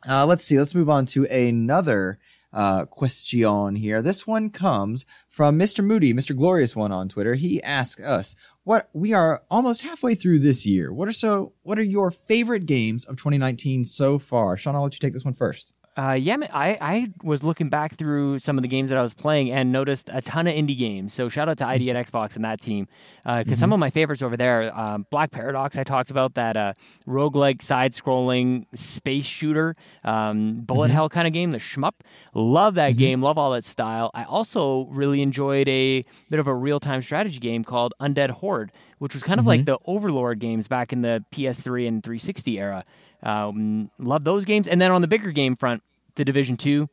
[0.09, 0.59] Uh, let's see.
[0.59, 2.19] Let's move on to another
[2.53, 4.03] uh, question here.
[4.03, 5.85] This one comes from Mr.
[5.85, 6.37] Moody, Mr.
[6.37, 7.35] Glorious One on Twitter.
[7.35, 8.35] He asks us,
[8.65, 10.93] "What we are almost halfway through this year.
[10.93, 11.53] What are so?
[11.63, 15.25] What are your favorite games of 2019 so far?" Sean, I'll let you take this
[15.25, 15.73] one first.
[15.99, 19.15] Uh, yeah, I, I was looking back through some of the games that I was
[19.15, 21.13] playing and noticed a ton of indie games.
[21.13, 22.87] So shout out to ID at Xbox and that team.
[23.25, 26.75] Because some of my favorites over there, um, Black Paradox, I talked about, that uh,
[27.09, 29.75] roguelike side scrolling space shooter,
[30.05, 31.95] um, bullet hell kind of game, the shmup.
[32.33, 34.13] Love that game, love all that style.
[34.15, 38.71] I also really enjoyed a bit of a real time strategy game called Undead Horde,
[38.99, 42.85] which was kind of like the Overlord games back in the PS3 and 360 era.
[43.21, 44.69] Um, love those games.
[44.69, 45.83] And then on the bigger game front,
[46.19, 46.89] the Division Two,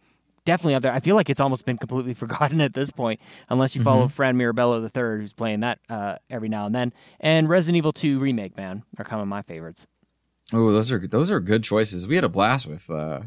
[0.46, 0.94] definitely up there.
[0.94, 3.20] I feel like it's almost been completely forgotten at this point,
[3.50, 6.92] unless you follow Fran Mirabella the third, who's playing that uh, every now and then.
[7.20, 9.88] And Resident Evil Two remake, man, are kind of my favorites.
[10.54, 12.08] Oh, those are those are good choices.
[12.08, 13.22] We had a blast with uh,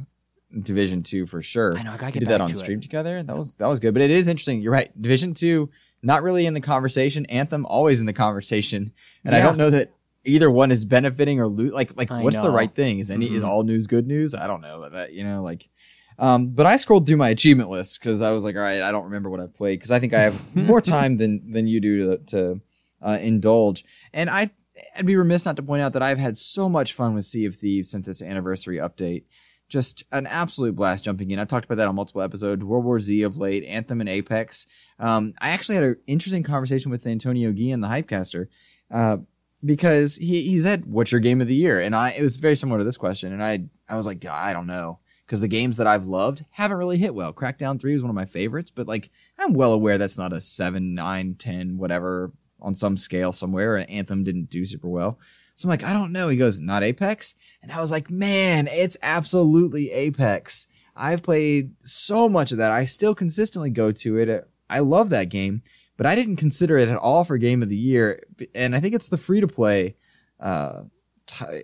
[0.62, 1.76] Division Two for sure.
[1.76, 2.56] I know, I gotta We did that on to it.
[2.56, 3.22] stream together.
[3.22, 3.92] That was that was good.
[3.92, 4.62] But it is interesting.
[4.62, 4.90] You're right.
[5.00, 5.68] Division Two,
[6.02, 7.26] not really in the conversation.
[7.26, 8.92] Anthem always in the conversation,
[9.24, 9.92] and I don't know that
[10.28, 12.98] either one is benefiting or lo- like like I what's the right thing?
[13.00, 13.46] Is any is Mhm.
[13.48, 14.34] all news good news?
[14.34, 15.68] I don't know that you know like.
[16.20, 18.90] Um, but I scrolled through my achievement list because I was like, all right, I
[18.90, 21.80] don't remember what I played because I think I have more time than than you
[21.80, 22.60] do to, to
[23.00, 23.84] uh, indulge.
[24.12, 24.50] And I,
[24.96, 27.44] I'd be remiss not to point out that I've had so much fun with Sea
[27.44, 29.24] of Thieves since its anniversary update.
[29.68, 31.38] Just an absolute blast jumping in.
[31.38, 32.64] I've talked about that on multiple episodes.
[32.64, 34.66] World War Z of late, Anthem and Apex.
[34.98, 38.48] Um, I actually had an interesting conversation with Antonio Guillen, the Hypecaster,
[38.90, 39.18] uh,
[39.64, 42.56] because he, he said, "What's your game of the year?" And I it was very
[42.56, 45.00] similar to this question, and I I was like, I don't know.
[45.26, 47.34] Because the games that I've loved haven't really hit well.
[47.34, 50.40] Crackdown 3 was one of my favorites, but like I'm well aware that's not a
[50.40, 53.84] 7, nine, ten, whatever on some scale somewhere.
[53.90, 55.18] Anthem didn't do super well.
[55.54, 56.28] So I'm like, I don't know.
[56.28, 57.34] He goes, not Apex?
[57.62, 60.66] And I was like, man, it's absolutely Apex.
[60.96, 62.72] I've played so much of that.
[62.72, 64.48] I still consistently go to it.
[64.70, 65.62] I love that game,
[65.98, 68.22] but I didn't consider it at all for game of the year.
[68.54, 69.96] And I think it's the free to play
[70.40, 70.84] uh,
[71.26, 71.62] t-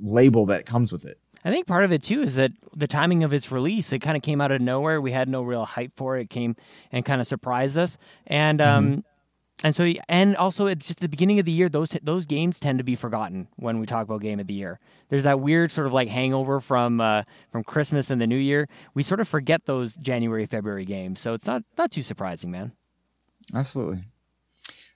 [0.00, 1.18] label that comes with it.
[1.44, 4.16] I think part of it too is that the timing of its release, it kind
[4.16, 5.00] of came out of nowhere.
[5.00, 6.22] We had no real hype for it.
[6.22, 6.54] It came
[6.92, 7.96] and kind of surprised us.
[8.26, 9.04] And um,
[9.62, 11.68] And so, and also, it's just the beginning of the year.
[11.68, 14.80] Those those games tend to be forgotten when we talk about game of the year.
[15.10, 18.66] There's that weird sort of like hangover from uh, from Christmas and the New Year.
[18.94, 21.20] We sort of forget those January February games.
[21.20, 22.72] So it's not not too surprising, man.
[23.54, 24.04] Absolutely.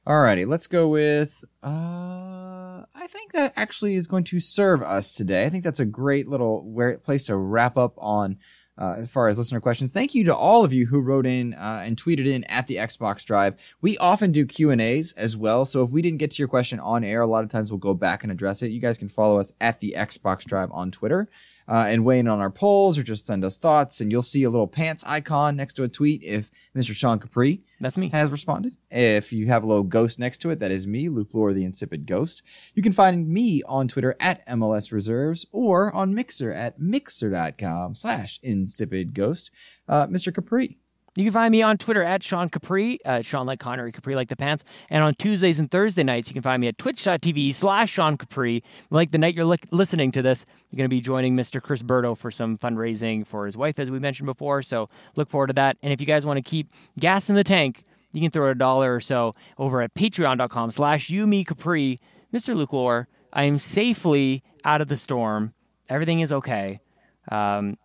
[0.06, 1.44] Alrighty, let's go with.
[1.62, 5.46] Uh, I think that actually is going to serve us today.
[5.46, 8.36] I think that's a great little where, place to wrap up on
[8.76, 9.92] uh, as far as listener questions.
[9.92, 12.76] Thank you to all of you who wrote in uh, and tweeted in at the
[12.76, 13.54] Xbox Drive.
[13.80, 16.48] We often do Q and A's as well, so if we didn't get to your
[16.48, 18.72] question on air, a lot of times we'll go back and address it.
[18.72, 21.28] You guys can follow us at the Xbox Drive on Twitter.
[21.66, 24.00] Uh, and weigh in on our polls or just send us thoughts.
[24.00, 26.94] And you'll see a little pants icon next to a tweet if Mr.
[26.94, 28.10] Sean Capri That's me.
[28.10, 28.76] has responded.
[28.90, 31.64] If you have a little ghost next to it, that is me, Luke Lore, the
[31.64, 32.42] insipid ghost.
[32.74, 38.38] You can find me on Twitter at MLS Reserves or on Mixer at mixer.com slash
[38.42, 39.50] insipid ghost.
[39.88, 40.34] Uh, Mr.
[40.34, 40.78] Capri.
[41.16, 44.28] You can find me on Twitter at Sean Capri, uh, Sean like Connery, Capri like
[44.28, 44.64] the pants.
[44.90, 48.64] And on Tuesdays and Thursday nights, you can find me at twitch.tv slash Sean Capri.
[48.90, 51.62] Like the night you're li- listening to this, you're going to be joining Mr.
[51.62, 54.60] Chris Berto for some fundraising for his wife, as we mentioned before.
[54.62, 55.76] So look forward to that.
[55.82, 58.54] And if you guys want to keep gas in the tank, you can throw a
[58.54, 61.96] dollar or so over at patreon.com slash you me Capri.
[62.32, 62.56] Mr.
[62.56, 65.54] Luke Lore, I am safely out of the storm.
[65.88, 66.80] Everything is okay.
[67.30, 67.76] Um,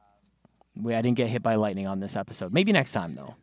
[0.82, 2.54] we, I didn't get hit by lightning on this episode.
[2.54, 3.36] Maybe next time, though.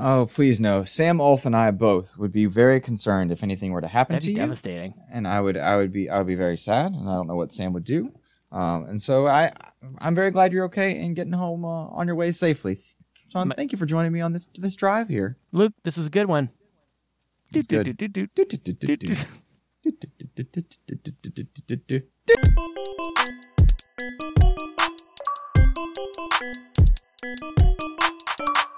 [0.00, 0.82] Oh, please no.
[0.82, 4.22] Sam Ulf and I both would be very concerned if anything were to happen That'd
[4.22, 4.38] to be you.
[4.38, 4.94] devastating.
[5.12, 7.36] and I would I would be I would be very sad, and I don't know
[7.36, 8.12] what Sam would do.
[8.50, 9.52] Um, and so I
[9.98, 12.78] I'm very glad you're okay and getting home uh, on your way safely.
[13.32, 15.36] Sean, My- thank you for joining me on this this drive here.
[15.52, 16.50] Luke, this was a good one.
[17.54, 17.96] It's Do, good.
[26.40, 26.46] Do,
[27.22, 28.69] do.